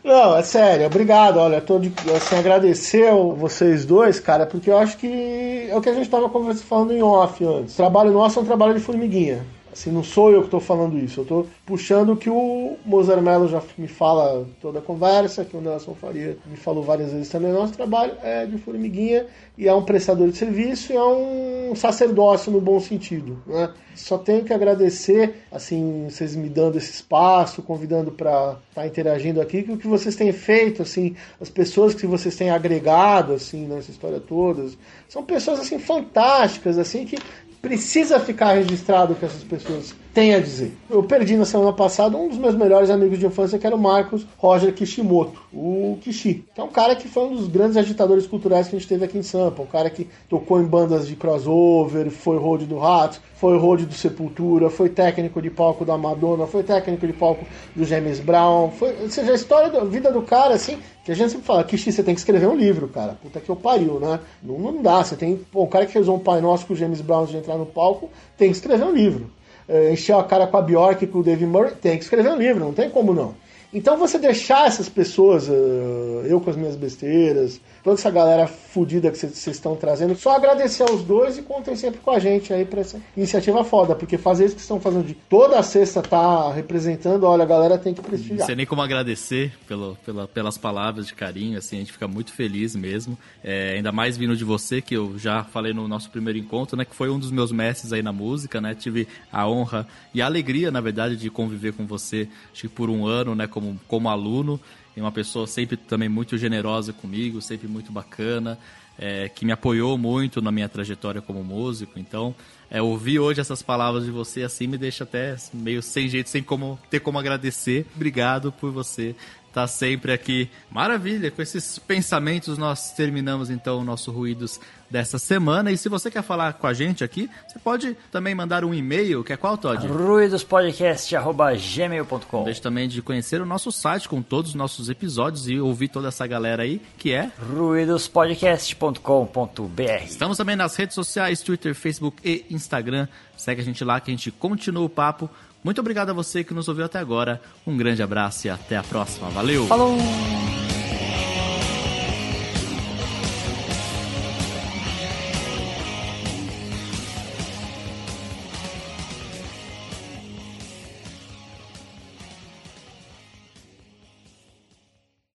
Não, 0.04 0.36
é 0.36 0.41
sério, 0.41 0.88
obrigado. 0.88 1.38
Olha, 1.38 1.62
tô 1.62 1.78
de, 1.78 1.93
assim, 2.15 2.36
agradecer 2.36 3.12
vocês 3.38 3.86
dois, 3.86 4.19
cara, 4.19 4.47
porque 4.47 4.71
eu 4.71 4.78
acho 4.80 4.97
que 4.97 5.67
é 5.69 5.75
o 5.75 5.82
que 5.82 5.89
a 5.89 5.93
gente 5.93 6.06
estava 6.06 6.28
falando 6.56 6.93
em 6.93 7.04
off 7.04 7.45
antes. 7.45 7.75
O 7.75 7.78
trabalho 7.78 8.12
nosso 8.12 8.39
é 8.39 8.41
um 8.41 8.45
trabalho 8.45 8.73
de 8.73 8.80
formiguinha. 8.80 9.45
Assim, 9.71 9.91
não 9.91 10.03
sou 10.03 10.32
eu 10.32 10.39
que 10.39 10.47
estou 10.47 10.60
falando 10.60 10.97
isso, 10.97 11.19
eu 11.19 11.23
estou 11.23 11.47
puxando 11.65 12.13
o 12.13 12.17
que 12.17 12.29
o 12.29 12.77
Mozart 12.86 13.21
Mello 13.21 13.47
já 13.47 13.62
me 13.77 13.88
fala 13.88 14.47
toda 14.62 14.79
a 14.79 14.82
conversa, 14.82 15.45
que 15.45 15.55
o 15.55 15.62
Nelson 15.62 15.93
Faria 15.93 16.38
me 16.45 16.58
falou 16.58 16.84
várias 16.84 17.12
vezes 17.12 17.29
também. 17.29 17.51
Nosso 17.51 17.73
trabalho 17.73 18.13
é 18.23 18.45
de 18.45 18.58
formiguinha 18.58 19.27
e 19.58 19.67
é 19.67 19.73
um 19.73 19.84
prestador 19.84 20.29
de 20.29 20.38
serviço 20.38 20.91
e 20.91 20.95
é 20.95 21.03
um 21.03 21.75
sacerdócio 21.75 22.51
no 22.51 22.60
bom 22.60 22.79
sentido. 22.79 23.41
Né? 23.45 23.71
Só 23.95 24.17
tenho 24.17 24.43
que 24.43 24.53
agradecer, 24.53 25.36
assim, 25.51 26.08
vocês 26.10 26.36
me 26.36 26.49
dando 26.49 26.77
esse 26.77 26.91
espaço, 26.91 27.62
convidando 27.62 28.12
para 28.12 28.58
estar 28.69 28.82
tá 28.82 28.88
interagindo 28.88 29.41
aqui, 29.41 29.62
que 29.62 29.71
o 29.71 29.77
que 29.77 29.88
vocês 29.88 30.15
têm 30.15 30.32
feito, 30.32 30.82
assim, 30.82 31.15
as 31.39 31.49
pessoas 31.49 31.93
que 31.93 32.08
vocês 32.08 32.36
têm 32.36 32.49
agregado, 32.49 33.34
assim, 33.34 33.67
nessa 33.67 33.91
história 33.91 34.19
toda, 34.19 34.65
são 35.08 35.23
pessoas, 35.23 35.60
assim, 35.60 35.77
fantásticas, 35.77 36.77
assim, 36.77 37.05
que 37.05 37.17
precisa 37.61 38.19
ficar 38.19 38.53
registrado 38.53 39.15
que 39.15 39.25
essas 39.25 39.43
pessoas 39.43 39.93
têm 40.19 40.36
a 40.36 40.39
dizer. 40.41 40.73
Eu 40.89 41.01
perdi 41.01 41.38
na 41.38 41.45
semana 41.45 41.71
passada 41.71 42.17
um 42.17 42.27
dos 42.27 42.38
meus 42.38 42.53
melhores 42.53 42.89
amigos 42.89 43.17
de 43.17 43.25
infância, 43.25 43.58
que 43.58 43.65
era 43.65 43.73
o 43.73 43.79
Marcos 43.79 44.27
Roger 44.38 44.73
Kishimoto, 44.73 45.41
o 45.53 45.97
Kishi, 46.01 46.43
que 46.53 46.60
é 46.60 46.63
um 46.63 46.67
cara 46.67 46.93
que 46.93 47.08
foi 47.08 47.23
um 47.23 47.36
dos 47.36 47.47
grandes 47.47 47.77
agitadores 47.77 48.27
culturais 48.27 48.67
que 48.67 48.75
a 48.75 48.79
gente 48.79 48.88
teve 48.88 49.05
aqui 49.05 49.17
em 49.17 49.23
Sampa, 49.23 49.62
um 49.62 49.65
cara 49.65 49.89
que 49.89 50.10
tocou 50.27 50.60
em 50.62 50.65
bandas 50.65 51.08
de 51.08 51.15
crossover, 51.15 52.12
foi 52.12 52.38
road 52.38 52.65
do 52.65 52.77
Ratos, 52.77 53.21
foi 53.36 53.58
road 53.58 53.86
do 53.86 53.93
Sepultura, 53.93 54.69
foi 54.69 54.89
técnico 54.89 55.41
de 55.41 55.49
palco 55.49 55.86
da 55.86 55.97
Madonna, 55.97 56.45
foi 56.45 56.63
técnico 56.63 57.08
de 57.08 57.13
palco 57.13 57.45
do 57.73 57.86
James 57.86 58.19
Brown, 58.19 58.71
foi, 58.71 58.93
ou 59.01 59.10
seja, 59.10 59.32
a 59.32 59.36
história 59.36 59.69
da 59.69 59.86
vida 59.86 60.12
do 60.12 60.21
cara, 60.23 60.53
assim, 60.53 60.79
que 61.05 61.13
a 61.13 61.15
gente 61.15 61.32
sempre 61.32 61.45
fala, 61.45 61.63
Kishi, 61.63 61.93
você 61.93 62.03
tem 62.03 62.13
que 62.13 62.19
escrever 62.19 62.47
um 62.47 62.55
livro, 62.55 62.88
cara. 62.89 63.17
Puta 63.23 63.39
que 63.39 63.49
eu 63.49 63.55
pariu, 63.55 63.99
né? 63.99 64.19
Não, 64.43 64.60
não 64.60 64.82
dá. 64.82 65.03
Você 65.03 65.15
tem. 65.15 65.39
O 65.51 65.65
cara 65.65 65.88
que 65.88 65.93
rezou 65.95 66.15
um 66.15 66.19
Pai 66.19 66.39
Nosso 66.39 66.67
com 66.67 66.73
o 66.73 66.75
James 66.75 67.01
Brown 67.01 67.25
de 67.25 67.36
entrar 67.36 67.58
no 67.58 67.65
palco 67.65 68.12
tem 68.38 68.51
que 68.51 68.58
escrever 68.58 68.84
um 68.84 68.91
livro. 68.91 69.32
É, 69.69 69.93
encheu 69.93 70.17
a 70.17 70.23
cara 70.23 70.47
com 70.47 70.58
a 70.58 70.62
Bjork 70.62 71.03
e 71.03 71.08
com 71.08 71.19
o 71.19 71.23
Dave 71.23 71.45
Murray, 71.45 71.71
tem 71.75 71.95
que 71.95 72.03
escrever 72.03 72.32
um 72.32 72.38
livro, 72.38 72.65
não 72.65 72.73
tem 72.73 72.89
como 72.89 73.13
não. 73.13 73.36
Então 73.71 73.97
você 73.97 74.17
deixar 74.17 74.67
essas 74.67 74.89
pessoas, 74.89 75.47
uh, 75.47 76.23
eu 76.25 76.41
com 76.41 76.49
as 76.49 76.55
minhas 76.55 76.75
besteiras, 76.75 77.62
toda 77.84 77.95
essa 77.95 78.10
galera 78.10 78.47
fodida 78.47 79.12
que 79.12 79.17
vocês 79.17 79.47
estão 79.47 79.75
trazendo, 79.75 80.15
só 80.15 80.36
agradecer 80.36 80.84
aos 80.84 81.03
dois 81.03 81.38
e 81.38 81.43
contem 81.43 81.75
sempre 81.75 81.99
com 81.99 82.10
a 82.10 82.17
gente 82.17 82.51
aí 82.51 82.65
pra 82.65 82.82
essa 82.82 82.99
iniciativa 83.15 83.63
foda, 83.63 83.95
porque 83.95 84.17
fazer 84.17 84.45
isso 84.45 84.55
que 84.55 84.62
estão 84.62 84.79
fazendo 84.79 85.05
de 85.05 85.13
toda 85.13 85.60
a 85.60 85.63
sexta 85.63 86.01
tá 86.01 86.51
representando, 86.51 87.25
olha, 87.25 87.43
a 87.43 87.47
galera 87.47 87.77
tem 87.77 87.93
que 87.93 88.01
prestigiar. 88.01 88.39
Não 88.39 88.45
sei 88.47 88.55
nem 88.55 88.65
como 88.65 88.82
agradecer 88.82 89.53
pelo, 89.67 89.95
pela, 90.03 90.27
pelas 90.27 90.58
palavras 90.58 91.05
de 91.05 91.13
carinho, 91.13 91.58
assim, 91.58 91.75
a 91.75 91.79
gente 91.79 91.91
fica 91.91 92.08
muito 92.08 92.34
feliz 92.34 92.75
mesmo, 92.75 93.17
é, 93.43 93.75
ainda 93.75 93.91
mais 93.91 94.17
vindo 94.17 94.36
de 94.36 94.43
você, 94.43 94.82
que 94.82 94.95
eu 94.95 95.17
já 95.17 95.43
falei 95.43 95.73
no 95.73 95.88
nosso 95.88 96.10
primeiro 96.10 96.39
encontro, 96.39 96.75
né, 96.75 96.86
que 96.86 96.95
foi 96.95 97.10
um 97.10 97.19
dos 97.19 97.29
meus 97.29 97.51
mestres 97.51 97.93
aí 97.93 98.01
na 98.01 98.12
música, 98.12 98.60
né, 98.60 98.73
tive 98.73 99.08
a 99.32 99.47
honra 99.47 99.88
e 100.12 100.23
a 100.23 100.25
alegria, 100.25 100.71
na 100.71 100.82
verdade, 100.82 101.15
de 101.15 101.29
conviver 101.29 101.73
com 101.73 101.86
você, 101.86 102.27
acho 102.51 102.62
que 102.62 102.67
por 102.67 102.89
um 102.89 103.05
ano, 103.05 103.36
né, 103.36 103.45
como, 103.59 103.79
como 103.87 104.09
aluno, 104.09 104.59
e 104.95 105.01
uma 105.01 105.11
pessoa 105.11 105.45
sempre 105.45 105.77
também 105.77 106.09
muito 106.09 106.37
generosa 106.37 106.93
comigo, 106.93 107.41
sempre 107.41 107.67
muito 107.67 107.91
bacana, 107.91 108.57
é, 108.97 109.29
que 109.29 109.45
me 109.45 109.51
apoiou 109.51 109.97
muito 109.97 110.41
na 110.41 110.51
minha 110.51 110.67
trajetória 110.67 111.21
como 111.21 111.43
músico. 111.43 111.99
Então, 111.99 112.33
é, 112.69 112.81
ouvir 112.81 113.19
hoje 113.19 113.39
essas 113.39 113.61
palavras 113.61 114.05
de 114.05 114.11
você 114.11 114.43
assim 114.43 114.67
me 114.67 114.77
deixa 114.77 115.03
até 115.03 115.35
meio 115.53 115.81
sem 115.81 116.09
jeito, 116.09 116.29
sem 116.29 116.43
como 116.43 116.79
ter 116.89 116.99
como 116.99 117.17
agradecer. 117.17 117.85
Obrigado 117.95 118.51
por 118.51 118.71
você 118.71 119.15
estar 119.49 119.67
sempre 119.67 120.12
aqui. 120.12 120.49
Maravilha, 120.71 121.29
com 121.29 121.41
esses 121.41 121.77
pensamentos 121.79 122.57
nós 122.57 122.93
terminamos 122.93 123.49
então 123.49 123.79
o 123.79 123.83
nosso 123.83 124.12
Ruídos 124.12 124.59
dessa 124.89 125.19
semana. 125.19 125.71
E 125.71 125.77
se 125.77 125.88
você 125.88 126.09
quer 126.09 126.23
falar 126.23 126.53
com 126.53 126.65
a 126.65 126.73
gente 126.73 127.03
aqui, 127.03 127.29
você 127.47 127.59
pode 127.59 127.95
também 128.12 128.33
mandar 128.33 128.65
um 128.65 128.73
e-mail, 128.73 129.23
que 129.23 129.31
é 129.31 129.38
qual, 129.38 129.55
Todd? 129.57 129.85
ruidospodcast.gmail.com 129.88 132.43
Deixe 132.43 132.62
também 132.62 132.88
de 132.88 133.01
conhecer 133.01 133.41
o 133.41 133.45
nosso 133.45 133.71
site 133.71 134.09
com 134.09 134.21
todos 134.21 134.51
os 134.51 134.55
nossos 134.55 134.89
episódios 134.89 135.47
e 135.47 135.59
ouvir 135.59 135.89
toda 135.89 136.07
essa 136.07 136.25
galera 136.25 136.63
aí, 136.63 136.81
que 136.97 137.13
é 137.13 137.31
ruidospodcast.com.br 137.53 140.03
Estamos 140.05 140.38
também 140.38 140.55
nas 140.55 140.75
redes 140.75 140.95
sociais, 140.95 141.41
Twitter, 141.41 141.75
Facebook 141.75 142.17
e 142.23 142.45
Instagram. 142.49 143.07
Segue 143.38 143.62
a 143.62 143.63
gente 143.63 143.83
lá 143.83 143.99
que 143.99 144.12
a 144.12 144.13
gente 144.13 144.31
continua 144.31 144.83
o 144.83 144.89
papo. 144.89 145.29
Muito 145.63 145.79
obrigado 145.81 146.09
a 146.09 146.13
você 146.13 146.43
que 146.43 146.53
nos 146.53 146.67
ouviu 146.67 146.85
até 146.85 146.99
agora. 146.99 147.41
Um 147.65 147.75
grande 147.75 148.01
abraço 148.01 148.47
e 148.47 148.49
até 148.49 148.77
a 148.77 148.83
próxima. 148.83 149.29
Valeu! 149.29 149.67
Falou! 149.67 149.97